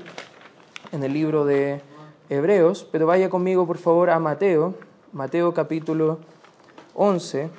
en 0.91 1.03
el 1.03 1.13
libro 1.13 1.45
de 1.45 1.81
Hebreos, 2.29 2.87
pero 2.91 3.07
vaya 3.07 3.29
conmigo 3.29 3.65
por 3.65 3.77
favor 3.77 4.09
a 4.09 4.19
Mateo, 4.19 4.75
Mateo 5.11 5.53
capítulo 5.53 6.19
11, 6.95 7.49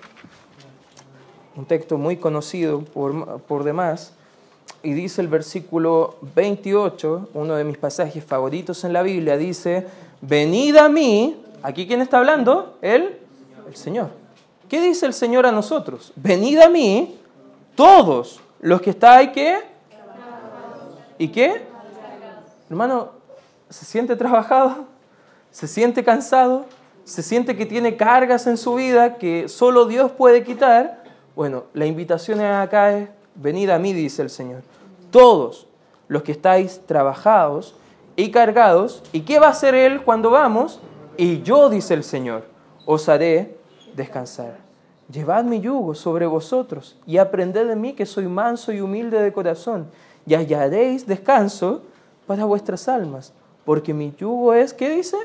un 1.57 1.67
texto 1.67 1.99
muy 1.99 2.17
conocido 2.17 2.81
por, 2.81 3.40
por 3.43 3.64
demás, 3.64 4.12
y 4.83 4.93
dice 4.93 5.23
el 5.23 5.29
versículo 5.29 6.17
28, 6.35 7.31
uno 7.35 7.55
de 7.55 7.64
mis 7.64 7.79
pasajes 7.79 8.23
favoritos 8.23 8.85
en 8.85 8.93
la 8.93 9.03
Biblia, 9.03 9.37
dice, 9.37 9.87
venid 10.21 10.77
a 10.77 10.88
mí, 10.88 11.43
aquí 11.62 11.87
quién 11.87 12.03
está 12.03 12.19
hablando, 12.19 12.77
Él, 12.83 13.19
el 13.67 13.77
Señor. 13.77 14.11
¿Qué 14.69 14.81
dice 14.81 15.07
el 15.07 15.14
Señor 15.14 15.47
a 15.47 15.53
nosotros? 15.53 16.12
Venid 16.17 16.59
a 16.61 16.69
mí 16.69 17.19
todos 17.75 18.40
los 18.61 18.81
que 18.81 18.90
estáis, 18.90 19.31
¿qué? 19.31 19.59
¿Y 21.19 21.29
qué? 21.29 21.62
Hermano, 22.69 23.11
¿se 23.71 23.85
siente 23.85 24.17
trabajado? 24.17 24.85
¿Se 25.51 25.69
siente 25.69 26.03
cansado? 26.03 26.67
¿Se 27.05 27.23
siente 27.23 27.57
que 27.57 27.67
tiene 27.67 27.97
cargas 27.97 28.47
en 28.47 28.57
su 28.57 28.75
vida 28.75 29.17
que 29.17 29.49
solo 29.49 29.87
Dios 29.87 30.11
puede 30.11 30.43
quitar? 30.43 31.04
Bueno, 31.37 31.64
la 31.73 31.87
invitación 31.87 32.40
acá 32.40 32.97
es, 32.97 33.09
venid 33.35 33.70
a 33.70 33.79
mí, 33.79 33.92
dice 33.92 34.23
el 34.23 34.31
Señor. 34.31 34.62
Todos 35.11 35.66
los 36.09 36.23
que 36.23 36.33
estáis 36.33 36.81
trabajados 36.87 37.75
y 38.16 38.31
cargados. 38.31 39.03
¿Y 39.12 39.23
qué 39.23 39.38
va 39.38 39.49
a 39.49 39.51
hacer 39.51 39.75
Él 39.75 40.03
cuando 40.03 40.31
vamos? 40.31 40.81
Y 41.16 41.42
yo, 41.42 41.68
dice 41.68 41.94
el 41.94 42.05
Señor, 42.05 42.44
os 42.87 43.09
haré 43.09 43.57
descansar. 43.94 44.59
Llevad 45.11 45.44
mi 45.44 45.61
yugo 45.61 45.94
sobre 45.94 46.27
vosotros 46.27 46.97
y 47.07 47.18
aprended 47.18 47.68
de 47.68 47.77
mí 47.77 47.92
que 47.92 48.07
soy 48.07 48.27
manso 48.27 48.73
y 48.73 48.81
humilde 48.81 49.20
de 49.20 49.33
corazón 49.33 49.87
y 50.27 50.35
hallaréis 50.35 51.07
descanso 51.07 51.83
para 52.27 52.47
vuestras 52.47 52.88
almas, 52.88 53.35
porque 53.66 53.92
mi 53.92 54.14
yugo 54.16 54.55
es, 54.55 54.73
¿qué 54.73 54.88
dice? 54.88 55.18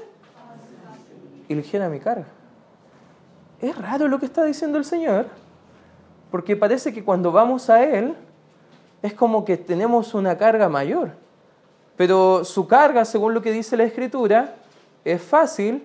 Y 1.48 1.56
ligera 1.56 1.88
mi 1.88 2.00
carga. 2.00 2.28
Es 3.62 3.78
raro 3.78 4.10
lo 4.10 4.20
que 4.20 4.26
está 4.26 4.44
diciendo 4.44 4.78
el 4.78 4.86
Señor, 4.86 5.28
porque 6.32 6.56
parece 6.56 6.94
que 6.94 7.04
cuando 7.04 7.32
vamos 7.32 7.70
a 7.70 7.84
Él 7.84 8.16
es 9.02 9.14
como 9.14 9.46
que 9.46 9.58
tenemos 9.58 10.14
una 10.14 10.38
carga 10.38 10.70
mayor, 10.70 11.12
pero 11.96 12.46
su 12.46 12.68
carga, 12.68 13.06
según 13.06 13.34
lo 13.34 13.42
que 13.42 13.52
dice 13.52 13.78
la 13.78 13.84
Escritura, 13.84 14.56
es 15.04 15.22
fácil 15.22 15.84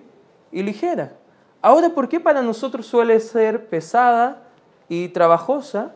y 0.51 0.63
ligera. 0.63 1.13
Ahora, 1.61 1.89
¿por 1.89 2.07
qué 2.07 2.19
para 2.19 2.41
nosotros 2.41 2.85
suele 2.85 3.19
ser 3.19 3.67
pesada 3.67 4.43
y 4.87 5.09
trabajosa? 5.09 5.93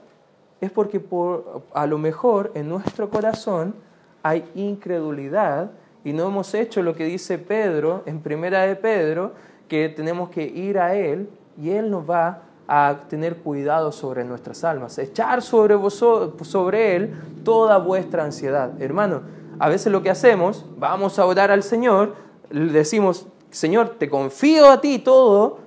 Es 0.61 0.71
porque 0.71 0.99
por, 0.99 1.63
a 1.73 1.85
lo 1.85 1.97
mejor 1.97 2.51
en 2.55 2.67
nuestro 2.67 3.09
corazón 3.09 3.75
hay 4.23 4.49
incredulidad 4.55 5.71
y 6.03 6.11
no 6.11 6.27
hemos 6.27 6.53
hecho 6.53 6.81
lo 6.81 6.95
que 6.95 7.05
dice 7.05 7.37
Pedro 7.37 8.03
en 8.05 8.19
primera 8.21 8.63
de 8.63 8.75
Pedro, 8.75 9.33
que 9.67 9.89
tenemos 9.89 10.29
que 10.29 10.43
ir 10.43 10.79
a 10.79 10.95
Él 10.95 11.29
y 11.57 11.69
Él 11.69 11.91
nos 11.91 12.09
va 12.09 12.41
a 12.71 12.99
tener 13.09 13.37
cuidado 13.37 13.91
sobre 13.91 14.23
nuestras 14.23 14.63
almas, 14.63 14.99
echar 14.99 15.41
sobre, 15.41 15.73
vosotros, 15.73 16.47
sobre 16.47 16.95
Él 16.95 17.15
toda 17.43 17.79
vuestra 17.79 18.23
ansiedad. 18.23 18.79
Hermano, 18.79 19.23
a 19.57 19.69
veces 19.69 19.91
lo 19.91 20.03
que 20.03 20.11
hacemos, 20.11 20.65
vamos 20.77 21.17
a 21.17 21.25
orar 21.25 21.49
al 21.49 21.63
Señor, 21.63 22.13
le 22.51 22.71
decimos, 22.71 23.25
Señor, 23.49 23.95
te 23.97 24.07
confío 24.07 24.69
a 24.69 24.81
ti 24.81 24.99
todo, 24.99 25.57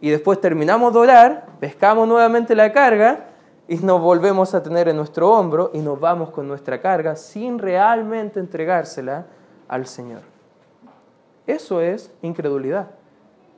y 0.00 0.10
después 0.10 0.38
terminamos 0.38 0.92
de 0.92 0.98
orar, 0.98 1.46
pescamos 1.58 2.06
nuevamente 2.06 2.54
la 2.54 2.70
carga 2.70 3.28
y 3.66 3.76
nos 3.78 4.00
volvemos 4.00 4.54
a 4.54 4.62
tener 4.62 4.88
en 4.88 4.96
nuestro 4.96 5.30
hombro 5.30 5.70
y 5.72 5.78
nos 5.78 5.98
vamos 5.98 6.30
con 6.30 6.46
nuestra 6.46 6.82
carga 6.82 7.16
sin 7.16 7.58
realmente 7.58 8.38
entregársela 8.38 9.24
al 9.68 9.86
Señor. 9.86 10.20
Eso 11.46 11.80
es 11.80 12.12
incredulidad. 12.20 12.90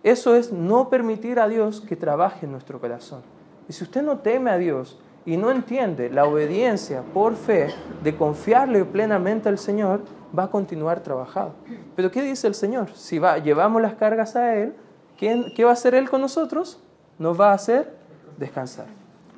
Eso 0.03 0.37
es 0.37 0.53
no 0.53 0.89
permitir 0.89 1.41
a 1.41 1.49
Dios 1.49 1.81
que 1.81 1.97
trabaje 1.97 2.47
en 2.47 2.53
nuestro 2.53 2.81
corazón. 2.81 3.23
Y 3.69 3.73
si 3.73 3.85
usted 3.85 4.03
no 4.03 4.19
teme 4.19 4.51
a 4.51 4.59
Dios 4.59 4.99
y 5.27 5.37
no 5.37 5.51
entiende 5.51 6.09
la 6.09 6.25
obediencia 6.25 7.03
por 7.13 7.35
fe 7.35 7.69
de 8.03 8.17
confiarle 8.17 8.85
plenamente 8.85 9.49
al 9.49 9.59
Señor, 9.59 10.01
va 10.37 10.45
a 10.45 10.51
continuar 10.51 11.01
trabajando. 11.01 11.55
Pero 11.97 12.11
¿qué 12.11 12.23
dice 12.23 12.47
el 12.47 12.55
Señor? 12.55 12.91
Si 12.95 13.19
va, 13.19 13.39
llevamos 13.39 13.83
las 13.83 13.95
cargas 13.95 14.37
a 14.37 14.55
Él, 14.55 14.75
¿qué 15.17 15.65
va 15.65 15.71
a 15.71 15.73
hacer 15.73 15.95
Él 15.95 16.09
con 16.09 16.21
nosotros? 16.21 16.81
Nos 17.19 17.39
va 17.39 17.51
a 17.51 17.55
hacer 17.55 17.93
descansar. 18.39 18.87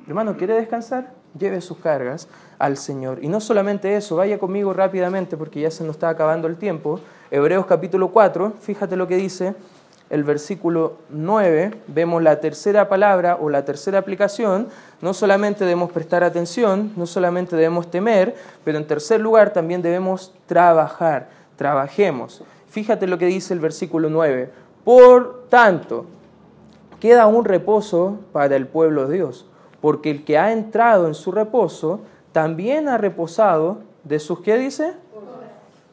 Hermano, 0.07 0.37
¿quiere 0.37 0.53
descansar? 0.53 1.13
Lleve 1.37 1.61
sus 1.61 1.77
cargas 1.77 2.27
al 2.59 2.77
Señor. 2.77 3.23
Y 3.23 3.27
no 3.27 3.39
solamente 3.39 3.95
eso, 3.95 4.17
vaya 4.17 4.37
conmigo 4.37 4.73
rápidamente 4.73 5.37
porque 5.37 5.61
ya 5.61 5.71
se 5.71 5.83
nos 5.83 5.95
está 5.95 6.09
acabando 6.09 6.47
el 6.47 6.57
tiempo. 6.57 6.99
Hebreos 7.31 7.65
capítulo 7.65 8.11
4, 8.11 8.53
fíjate 8.59 8.95
lo 8.95 9.07
que 9.07 9.15
dice 9.15 9.55
el 10.11 10.25
versículo 10.25 10.97
9, 11.09 11.71
vemos 11.87 12.21
la 12.21 12.41
tercera 12.41 12.89
palabra 12.89 13.37
o 13.39 13.49
la 13.49 13.63
tercera 13.63 13.97
aplicación. 13.97 14.67
No 15.01 15.13
solamente 15.13 15.63
debemos 15.63 15.89
prestar 15.89 16.21
atención, 16.21 16.91
no 16.97 17.07
solamente 17.07 17.55
debemos 17.55 17.89
temer, 17.89 18.35
pero 18.65 18.77
en 18.77 18.85
tercer 18.85 19.21
lugar 19.21 19.53
también 19.53 19.81
debemos 19.81 20.33
trabajar. 20.47 21.29
Trabajemos. 21.55 22.43
Fíjate 22.67 23.07
lo 23.07 23.17
que 23.17 23.27
dice 23.27 23.53
el 23.53 23.61
versículo 23.61 24.09
9. 24.09 24.51
Por 24.83 25.45
tanto, 25.47 26.05
queda 26.99 27.27
un 27.27 27.45
reposo 27.45 28.17
para 28.33 28.57
el 28.57 28.67
pueblo 28.67 29.07
de 29.07 29.15
Dios, 29.15 29.45
porque 29.79 30.11
el 30.11 30.25
que 30.25 30.37
ha 30.37 30.51
entrado 30.51 31.07
en 31.07 31.13
su 31.13 31.31
reposo 31.31 32.01
también 32.33 32.89
ha 32.89 32.97
reposado 32.97 33.77
de 34.03 34.19
sus, 34.19 34.41
¿qué 34.41 34.57
dice? 34.57 34.91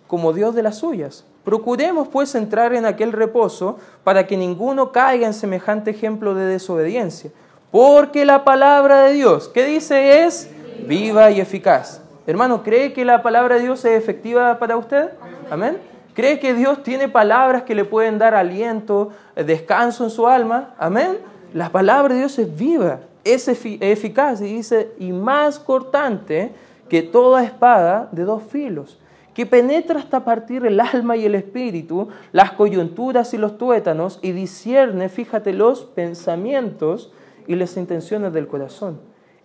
Como 0.08 0.32
Dios 0.32 0.56
de 0.56 0.64
las 0.64 0.78
suyas. 0.78 1.24
Procuremos 1.44 2.08
pues 2.08 2.34
entrar 2.34 2.74
en 2.74 2.84
aquel 2.84 3.12
reposo 3.12 3.78
para 4.04 4.26
que 4.26 4.36
ninguno 4.36 4.92
caiga 4.92 5.26
en 5.26 5.34
semejante 5.34 5.90
ejemplo 5.90 6.34
de 6.34 6.44
desobediencia. 6.46 7.30
Porque 7.70 8.24
la 8.24 8.44
palabra 8.44 9.02
de 9.02 9.14
Dios, 9.14 9.48
¿qué 9.48 9.64
dice? 9.64 10.24
Es 10.24 10.50
viva 10.86 11.30
y 11.30 11.40
eficaz. 11.40 12.02
Hermano, 12.26 12.62
¿cree 12.62 12.92
que 12.92 13.04
la 13.04 13.22
palabra 13.22 13.56
de 13.56 13.62
Dios 13.62 13.84
es 13.84 13.92
efectiva 13.98 14.58
para 14.58 14.76
usted? 14.76 15.10
Amén. 15.50 15.78
¿Cree 16.14 16.40
que 16.40 16.52
Dios 16.52 16.82
tiene 16.82 17.08
palabras 17.08 17.62
que 17.62 17.74
le 17.74 17.84
pueden 17.84 18.18
dar 18.18 18.34
aliento, 18.34 19.10
descanso 19.34 20.04
en 20.04 20.10
su 20.10 20.26
alma? 20.26 20.74
Amén. 20.78 21.18
La 21.54 21.70
palabra 21.70 22.12
de 22.12 22.20
Dios 22.20 22.38
es 22.38 22.54
viva, 22.54 23.00
es 23.24 23.48
eficaz 23.48 24.40
y 24.40 24.56
dice, 24.56 24.92
y 24.98 25.12
más 25.12 25.58
cortante 25.58 26.52
que 26.88 27.02
toda 27.02 27.44
espada 27.44 28.08
de 28.12 28.24
dos 28.24 28.42
filos 28.42 28.98
que 29.34 29.46
penetra 29.46 30.00
hasta 30.00 30.24
partir 30.24 30.66
el 30.66 30.80
alma 30.80 31.16
y 31.16 31.24
el 31.24 31.34
espíritu, 31.34 32.08
las 32.32 32.52
coyunturas 32.52 33.32
y 33.34 33.38
los 33.38 33.56
tuétanos, 33.56 34.18
y 34.22 34.32
discierne, 34.32 35.08
fíjate, 35.08 35.52
los 35.52 35.84
pensamientos 35.84 37.12
y 37.46 37.54
las 37.54 37.76
intenciones 37.76 38.32
del 38.32 38.48
corazón. 38.48 39.00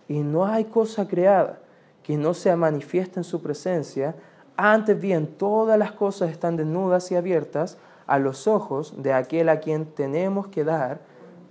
Y 0.08 0.20
no 0.20 0.44
hay 0.46 0.64
cosa 0.64 1.06
creada 1.08 1.60
que 2.02 2.16
no 2.16 2.34
sea 2.34 2.56
manifiesta 2.56 3.20
en 3.20 3.24
su 3.24 3.40
presencia, 3.40 4.14
antes 4.56 5.00
bien 5.00 5.26
todas 5.26 5.78
las 5.78 5.92
cosas 5.92 6.30
están 6.30 6.56
desnudas 6.56 7.10
y 7.10 7.16
abiertas 7.16 7.78
a 8.06 8.18
los 8.18 8.46
ojos 8.46 9.02
de 9.02 9.12
aquel 9.12 9.48
a 9.48 9.60
quien 9.60 9.86
tenemos 9.86 10.48
que 10.48 10.64
dar 10.64 11.00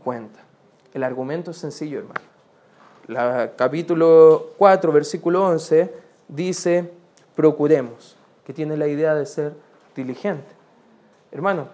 cuenta. 0.04 0.40
El 0.94 1.04
argumento 1.04 1.52
es 1.52 1.58
sencillo, 1.58 2.00
hermano. 2.00 3.54
Capítulo 3.58 4.52
4, 4.58 4.92
versículo 4.92 5.46
11 5.46 5.94
dice, 6.28 6.92
procuremos 7.36 8.16
que 8.46 8.54
tiene 8.54 8.78
la 8.78 8.88
idea 8.88 9.16
de 9.16 9.26
ser 9.26 9.54
diligente. 9.96 10.48
Hermano, 11.32 11.68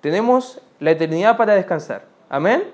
tenemos 0.00 0.60
la 0.80 0.90
eternidad 0.90 1.36
para 1.36 1.54
descansar. 1.54 2.04
Amén. 2.28 2.64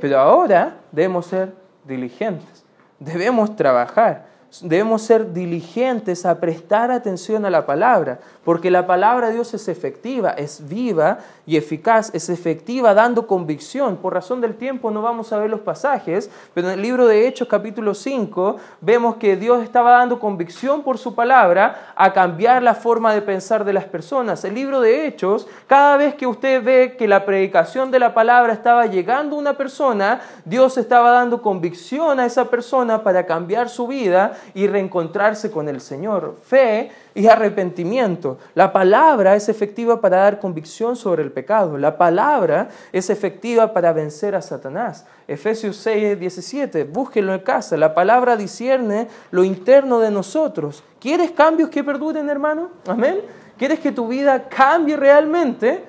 Pero 0.00 0.18
ahora 0.18 0.76
debemos 0.92 1.26
ser 1.26 1.52
diligentes. 1.84 2.64
Debemos 2.98 3.54
trabajar. 3.56 4.26
Debemos 4.62 5.02
ser 5.02 5.32
diligentes 5.32 6.26
a 6.26 6.38
prestar 6.38 6.90
atención 6.90 7.44
a 7.44 7.50
la 7.50 7.66
palabra, 7.66 8.20
porque 8.44 8.70
la 8.70 8.86
palabra 8.86 9.28
de 9.28 9.34
Dios 9.34 9.54
es 9.54 9.68
efectiva, 9.68 10.30
es 10.30 10.68
viva 10.68 11.18
y 11.46 11.56
eficaz, 11.56 12.10
es 12.14 12.28
efectiva 12.28 12.94
dando 12.94 13.26
convicción. 13.26 13.96
Por 13.96 14.14
razón 14.14 14.40
del 14.40 14.54
tiempo 14.54 14.90
no 14.90 15.02
vamos 15.02 15.32
a 15.32 15.38
ver 15.38 15.50
los 15.50 15.60
pasajes, 15.60 16.30
pero 16.52 16.68
en 16.68 16.74
el 16.74 16.82
libro 16.82 17.06
de 17.06 17.26
Hechos 17.26 17.48
capítulo 17.48 17.94
5 17.94 18.56
vemos 18.80 19.16
que 19.16 19.36
Dios 19.36 19.62
estaba 19.62 19.92
dando 19.92 20.18
convicción 20.18 20.82
por 20.82 20.98
su 20.98 21.14
palabra 21.14 21.92
a 21.96 22.12
cambiar 22.12 22.62
la 22.62 22.74
forma 22.74 23.14
de 23.14 23.22
pensar 23.22 23.64
de 23.64 23.72
las 23.72 23.84
personas. 23.84 24.44
El 24.44 24.54
libro 24.54 24.80
de 24.80 25.06
Hechos, 25.06 25.46
cada 25.66 25.96
vez 25.96 26.14
que 26.14 26.26
usted 26.26 26.62
ve 26.62 26.96
que 26.98 27.08
la 27.08 27.24
predicación 27.24 27.90
de 27.90 27.98
la 27.98 28.14
palabra 28.14 28.52
estaba 28.52 28.86
llegando 28.86 29.36
a 29.36 29.38
una 29.38 29.56
persona, 29.56 30.20
Dios 30.44 30.76
estaba 30.78 31.10
dando 31.10 31.42
convicción 31.42 32.20
a 32.20 32.26
esa 32.26 32.46
persona 32.50 33.02
para 33.02 33.26
cambiar 33.26 33.68
su 33.68 33.86
vida 33.86 34.36
y 34.52 34.66
reencontrarse 34.66 35.50
con 35.50 35.68
el 35.68 35.80
Señor. 35.80 36.36
Fe 36.42 36.90
y 37.14 37.26
arrepentimiento. 37.26 38.38
La 38.54 38.72
palabra 38.72 39.34
es 39.36 39.48
efectiva 39.48 40.00
para 40.00 40.18
dar 40.18 40.40
convicción 40.40 40.96
sobre 40.96 41.22
el 41.22 41.32
pecado. 41.32 41.78
La 41.78 41.96
palabra 41.96 42.68
es 42.92 43.08
efectiva 43.10 43.72
para 43.72 43.92
vencer 43.92 44.34
a 44.34 44.42
Satanás. 44.42 45.06
Efesios 45.26 45.76
6, 45.78 46.18
17, 46.20 46.84
búsquenlo 46.84 47.32
en 47.32 47.40
casa. 47.40 47.76
La 47.76 47.94
palabra 47.94 48.36
discierne 48.36 49.08
lo 49.30 49.44
interno 49.44 50.00
de 50.00 50.10
nosotros. 50.10 50.84
¿Quieres 51.00 51.30
cambios 51.30 51.70
que 51.70 51.84
perduren, 51.84 52.28
hermano? 52.28 52.70
Amén. 52.86 53.20
¿Quieres 53.56 53.78
que 53.78 53.92
tu 53.92 54.08
vida 54.08 54.48
cambie 54.48 54.96
realmente? 54.96 55.84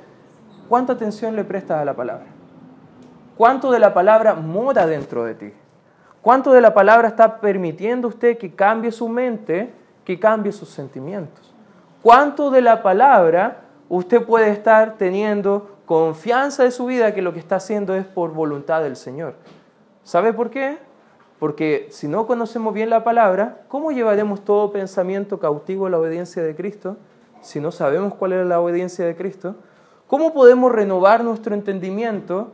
¿Cuánta 0.70 0.94
atención 0.94 1.36
le 1.36 1.44
prestas 1.44 1.82
a 1.82 1.86
la 1.86 1.96
palabra? 1.96 2.26
¿Cuánto 3.38 3.72
de 3.72 3.80
la 3.80 3.94
palabra 3.94 4.34
mora 4.36 4.88
dentro 4.88 5.26
de 5.26 5.36
ti? 5.36 5.54
¿Cuánto 6.26 6.54
de 6.54 6.62
la 6.62 6.74
palabra 6.74 7.10
está 7.10 7.40
permitiendo 7.40 8.08
usted 8.08 8.40
que 8.40 8.56
cambie 8.56 8.92
su 8.92 9.08
mente, 9.08 9.72
que 10.04 10.20
cambie 10.20 10.52
sus 10.52 10.70
sentimientos? 10.70 11.54
¿Cuánto 12.02 12.50
de 12.50 12.64
la 12.64 12.82
palabra 12.82 13.62
usted 13.90 14.26
puede 14.26 14.50
estar 14.50 14.96
teniendo 14.98 15.78
confianza 15.86 16.64
de 16.64 16.72
su 16.72 16.88
vida 16.88 17.14
que 17.14 17.22
lo 17.22 17.32
que 17.32 17.38
está 17.38 17.58
haciendo 17.58 17.94
es 17.94 18.08
por 18.08 18.34
voluntad 18.34 18.82
del 18.82 18.96
Señor? 18.96 19.36
¿Sabe 20.04 20.34
por 20.34 20.50
qué? 20.50 20.80
Porque 21.38 21.90
si 21.92 22.08
no 22.08 22.26
conocemos 22.26 22.74
bien 22.74 22.90
la 22.90 23.04
palabra, 23.04 23.60
¿cómo 23.68 23.92
llevaremos 23.92 24.44
todo 24.44 24.72
pensamiento 24.72 25.38
cautivo 25.38 25.86
a 25.86 25.92
la 25.92 26.00
obediencia 26.00 26.42
de 26.42 26.56
Cristo 26.56 26.98
si 27.42 27.60
no 27.60 27.72
sabemos 27.72 28.16
cuál 28.16 28.34
es 28.34 28.48
la 28.48 28.60
obediencia 28.60 29.06
de 29.06 29.16
Cristo? 29.16 29.58
¿Cómo 30.08 30.34
podemos 30.34 30.72
renovar 30.72 31.24
nuestro 31.24 31.54
entendimiento 31.54 32.52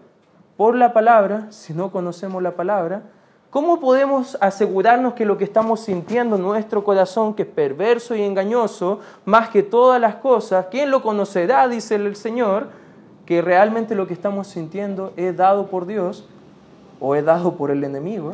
por 0.57 0.75
la 0.75 0.91
palabra 0.91 1.49
si 1.51 1.73
no 1.73 1.89
conocemos 1.93 2.43
la 2.43 2.57
palabra? 2.57 3.03
¿Cómo 3.51 3.81
podemos 3.81 4.37
asegurarnos 4.39 5.13
que 5.13 5.25
lo 5.25 5.37
que 5.37 5.43
estamos 5.43 5.81
sintiendo 5.81 6.37
en 6.37 6.41
nuestro 6.41 6.85
corazón, 6.85 7.33
que 7.33 7.41
es 7.41 7.49
perverso 7.49 8.15
y 8.15 8.21
engañoso, 8.21 8.99
más 9.25 9.49
que 9.49 9.61
todas 9.61 9.99
las 9.99 10.15
cosas, 10.15 10.67
¿quién 10.71 10.89
lo 10.89 11.01
conocerá? 11.01 11.67
Dice 11.67 11.95
el 11.95 12.15
Señor, 12.15 12.67
que 13.25 13.41
realmente 13.41 13.93
lo 13.93 14.07
que 14.07 14.13
estamos 14.13 14.47
sintiendo 14.47 15.11
es 15.17 15.35
dado 15.35 15.67
por 15.67 15.85
Dios 15.85 16.25
o 17.01 17.13
es 17.13 17.25
dado 17.25 17.55
por 17.55 17.71
el 17.71 17.83
enemigo. 17.83 18.31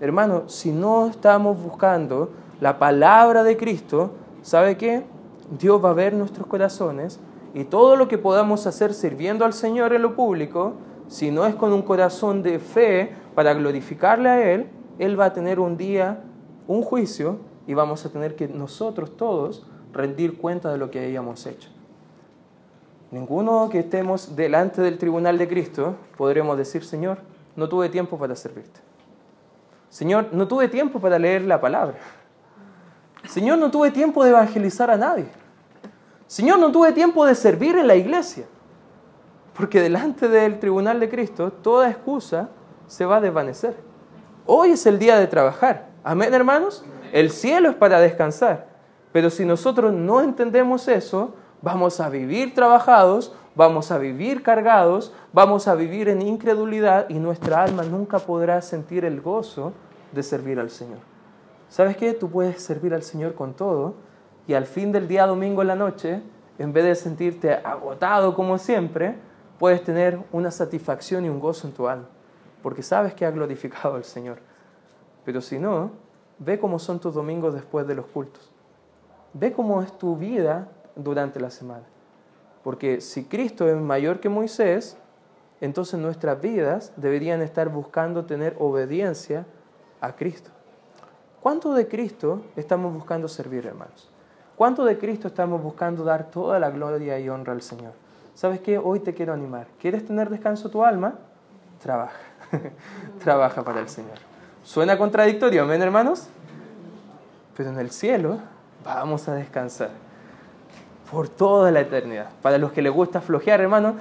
Hermano, 0.00 0.44
si 0.46 0.72
no 0.72 1.06
estamos 1.06 1.62
buscando 1.62 2.30
la 2.58 2.78
palabra 2.78 3.42
de 3.42 3.58
Cristo, 3.58 4.12
¿sabe 4.40 4.78
qué? 4.78 5.04
Dios 5.58 5.84
va 5.84 5.90
a 5.90 5.92
ver 5.92 6.14
nuestros 6.14 6.46
corazones 6.46 7.20
y 7.52 7.64
todo 7.64 7.94
lo 7.94 8.08
que 8.08 8.16
podamos 8.16 8.66
hacer 8.66 8.94
sirviendo 8.94 9.44
al 9.44 9.52
Señor 9.52 9.92
en 9.92 10.00
lo 10.00 10.16
público, 10.16 10.72
si 11.08 11.30
no 11.30 11.44
es 11.44 11.54
con 11.54 11.74
un 11.74 11.82
corazón 11.82 12.42
de 12.42 12.58
fe, 12.58 13.12
para 13.36 13.52
glorificarle 13.52 14.30
a 14.30 14.50
Él, 14.50 14.66
Él 14.98 15.20
va 15.20 15.26
a 15.26 15.32
tener 15.34 15.60
un 15.60 15.76
día 15.76 16.24
un 16.66 16.82
juicio 16.82 17.38
y 17.66 17.74
vamos 17.74 18.04
a 18.06 18.08
tener 18.08 18.34
que 18.34 18.48
nosotros 18.48 19.14
todos 19.16 19.66
rendir 19.92 20.38
cuenta 20.38 20.72
de 20.72 20.78
lo 20.78 20.90
que 20.90 21.00
hayamos 21.00 21.46
hecho. 21.46 21.68
Ninguno 23.10 23.68
que 23.68 23.80
estemos 23.80 24.34
delante 24.34 24.80
del 24.80 24.96
tribunal 24.96 25.36
de 25.36 25.46
Cristo 25.48 25.96
podremos 26.16 26.56
decir, 26.56 26.82
Señor, 26.82 27.18
no 27.56 27.68
tuve 27.68 27.90
tiempo 27.90 28.18
para 28.18 28.34
servirte. 28.34 28.80
Señor, 29.90 30.28
no 30.32 30.48
tuve 30.48 30.68
tiempo 30.68 30.98
para 30.98 31.18
leer 31.18 31.42
la 31.42 31.60
palabra. 31.60 31.98
Señor, 33.28 33.58
no 33.58 33.70
tuve 33.70 33.90
tiempo 33.90 34.24
de 34.24 34.30
evangelizar 34.30 34.90
a 34.90 34.96
nadie. 34.96 35.26
Señor, 36.26 36.58
no 36.58 36.72
tuve 36.72 36.92
tiempo 36.92 37.26
de 37.26 37.34
servir 37.34 37.76
en 37.76 37.86
la 37.86 37.96
iglesia. 37.96 38.46
Porque 39.54 39.82
delante 39.82 40.26
del 40.26 40.58
tribunal 40.58 41.00
de 41.00 41.10
Cristo, 41.10 41.52
toda 41.52 41.90
excusa 41.90 42.48
se 42.86 43.04
va 43.04 43.16
a 43.16 43.20
desvanecer. 43.20 43.76
Hoy 44.46 44.70
es 44.70 44.86
el 44.86 44.98
día 44.98 45.18
de 45.18 45.26
trabajar. 45.26 45.88
Amén, 46.04 46.32
hermanos. 46.32 46.84
El 47.12 47.30
cielo 47.30 47.70
es 47.70 47.74
para 47.74 48.00
descansar. 48.00 48.68
Pero 49.12 49.30
si 49.30 49.44
nosotros 49.44 49.92
no 49.92 50.20
entendemos 50.20 50.88
eso, 50.88 51.34
vamos 51.62 52.00
a 52.00 52.08
vivir 52.08 52.54
trabajados, 52.54 53.34
vamos 53.54 53.90
a 53.90 53.98
vivir 53.98 54.42
cargados, 54.42 55.12
vamos 55.32 55.68
a 55.68 55.74
vivir 55.74 56.08
en 56.08 56.22
incredulidad 56.22 57.08
y 57.08 57.14
nuestra 57.14 57.62
alma 57.62 57.82
nunca 57.82 58.18
podrá 58.18 58.60
sentir 58.62 59.04
el 59.04 59.20
gozo 59.20 59.72
de 60.12 60.22
servir 60.22 60.60
al 60.60 60.70
Señor. 60.70 60.98
¿Sabes 61.68 61.96
qué? 61.96 62.12
Tú 62.12 62.30
puedes 62.30 62.62
servir 62.62 62.94
al 62.94 63.02
Señor 63.02 63.34
con 63.34 63.54
todo 63.54 63.94
y 64.46 64.54
al 64.54 64.66
fin 64.66 64.92
del 64.92 65.08
día 65.08 65.26
domingo 65.26 65.62
en 65.62 65.68
la 65.68 65.76
noche, 65.76 66.22
en 66.58 66.72
vez 66.72 66.84
de 66.84 66.94
sentirte 66.94 67.52
agotado 67.52 68.34
como 68.34 68.58
siempre, 68.58 69.16
puedes 69.58 69.82
tener 69.82 70.20
una 70.30 70.50
satisfacción 70.50 71.24
y 71.24 71.28
un 71.28 71.40
gozo 71.40 71.66
en 71.66 71.72
tu 71.72 71.88
alma 71.88 72.06
porque 72.66 72.82
sabes 72.82 73.14
que 73.14 73.24
ha 73.24 73.30
glorificado 73.30 73.94
al 73.94 74.02
Señor. 74.02 74.38
Pero 75.24 75.40
si 75.40 75.56
no, 75.56 75.92
ve 76.40 76.58
cómo 76.58 76.80
son 76.80 76.98
tus 76.98 77.14
domingos 77.14 77.54
después 77.54 77.86
de 77.86 77.94
los 77.94 78.06
cultos. 78.06 78.50
Ve 79.34 79.52
cómo 79.52 79.82
es 79.82 79.96
tu 79.96 80.16
vida 80.16 80.66
durante 80.96 81.38
la 81.38 81.50
semana. 81.50 81.84
Porque 82.64 83.00
si 83.00 83.26
Cristo 83.26 83.68
es 83.68 83.76
mayor 83.76 84.18
que 84.18 84.28
Moisés, 84.28 84.98
entonces 85.60 86.00
nuestras 86.00 86.40
vidas 86.40 86.92
deberían 86.96 87.40
estar 87.40 87.68
buscando 87.68 88.24
tener 88.24 88.56
obediencia 88.58 89.46
a 90.00 90.16
Cristo. 90.16 90.50
¿Cuánto 91.40 91.72
de 91.72 91.86
Cristo 91.86 92.46
estamos 92.56 92.92
buscando 92.92 93.28
servir, 93.28 93.64
hermanos? 93.64 94.10
¿Cuánto 94.56 94.84
de 94.84 94.98
Cristo 94.98 95.28
estamos 95.28 95.62
buscando 95.62 96.02
dar 96.02 96.32
toda 96.32 96.58
la 96.58 96.70
gloria 96.70 97.16
y 97.20 97.28
honra 97.28 97.52
al 97.52 97.62
Señor? 97.62 97.92
¿Sabes 98.34 98.58
qué? 98.58 98.76
Hoy 98.76 98.98
te 98.98 99.14
quiero 99.14 99.32
animar. 99.32 99.68
¿Quieres 99.78 100.04
tener 100.04 100.30
descanso 100.30 100.68
tu 100.68 100.84
alma? 100.84 101.14
Trabaja. 101.80 102.25
trabaja 103.22 103.62
para 103.62 103.80
el 103.80 103.88
Señor. 103.88 104.18
Suena 104.64 104.98
contradictorio, 104.98 105.62
amén 105.62 105.82
hermanos? 105.82 106.28
Pero 107.56 107.70
en 107.70 107.78
el 107.78 107.90
cielo 107.90 108.38
vamos 108.84 109.28
a 109.28 109.34
descansar 109.34 109.90
por 111.10 111.28
toda 111.28 111.70
la 111.70 111.80
eternidad. 111.80 112.30
Para 112.42 112.58
los 112.58 112.72
que 112.72 112.82
les 112.82 112.92
gusta 112.92 113.20
flojear, 113.20 113.60
hermanos, 113.60 113.94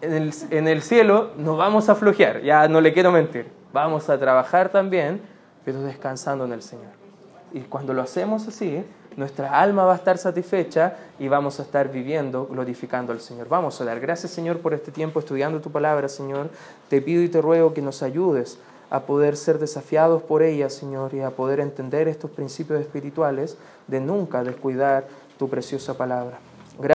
en 0.00 0.12
el, 0.12 0.34
en 0.50 0.68
el 0.68 0.82
cielo 0.82 1.32
no 1.36 1.56
vamos 1.56 1.88
a 1.88 1.94
flojear, 1.94 2.42
ya 2.42 2.68
no 2.68 2.80
le 2.80 2.92
quiero 2.92 3.10
mentir. 3.10 3.50
Vamos 3.72 4.08
a 4.08 4.18
trabajar 4.18 4.68
también, 4.68 5.20
pero 5.64 5.82
descansando 5.82 6.44
en 6.44 6.52
el 6.52 6.62
Señor. 6.62 7.03
Y 7.54 7.60
cuando 7.60 7.94
lo 7.94 8.02
hacemos 8.02 8.48
así, 8.48 8.84
nuestra 9.16 9.60
alma 9.60 9.84
va 9.84 9.92
a 9.92 9.96
estar 9.96 10.18
satisfecha 10.18 10.96
y 11.20 11.28
vamos 11.28 11.60
a 11.60 11.62
estar 11.62 11.88
viviendo 11.88 12.46
glorificando 12.46 13.12
al 13.12 13.20
Señor. 13.20 13.48
Vamos 13.48 13.80
a 13.80 13.84
dar 13.84 14.00
gracias, 14.00 14.32
Señor, 14.32 14.58
por 14.58 14.74
este 14.74 14.90
tiempo 14.90 15.20
estudiando 15.20 15.60
tu 15.60 15.70
palabra, 15.70 16.08
Señor. 16.08 16.50
Te 16.88 17.00
pido 17.00 17.22
y 17.22 17.28
te 17.28 17.40
ruego 17.40 17.72
que 17.72 17.80
nos 17.80 18.02
ayudes 18.02 18.58
a 18.90 19.02
poder 19.02 19.36
ser 19.36 19.60
desafiados 19.60 20.24
por 20.24 20.42
ella, 20.42 20.68
Señor, 20.68 21.14
y 21.14 21.20
a 21.20 21.30
poder 21.30 21.60
entender 21.60 22.08
estos 22.08 22.32
principios 22.32 22.80
espirituales 22.80 23.56
de 23.86 24.00
nunca 24.00 24.42
descuidar 24.42 25.06
tu 25.38 25.48
preciosa 25.48 25.96
palabra. 25.96 26.40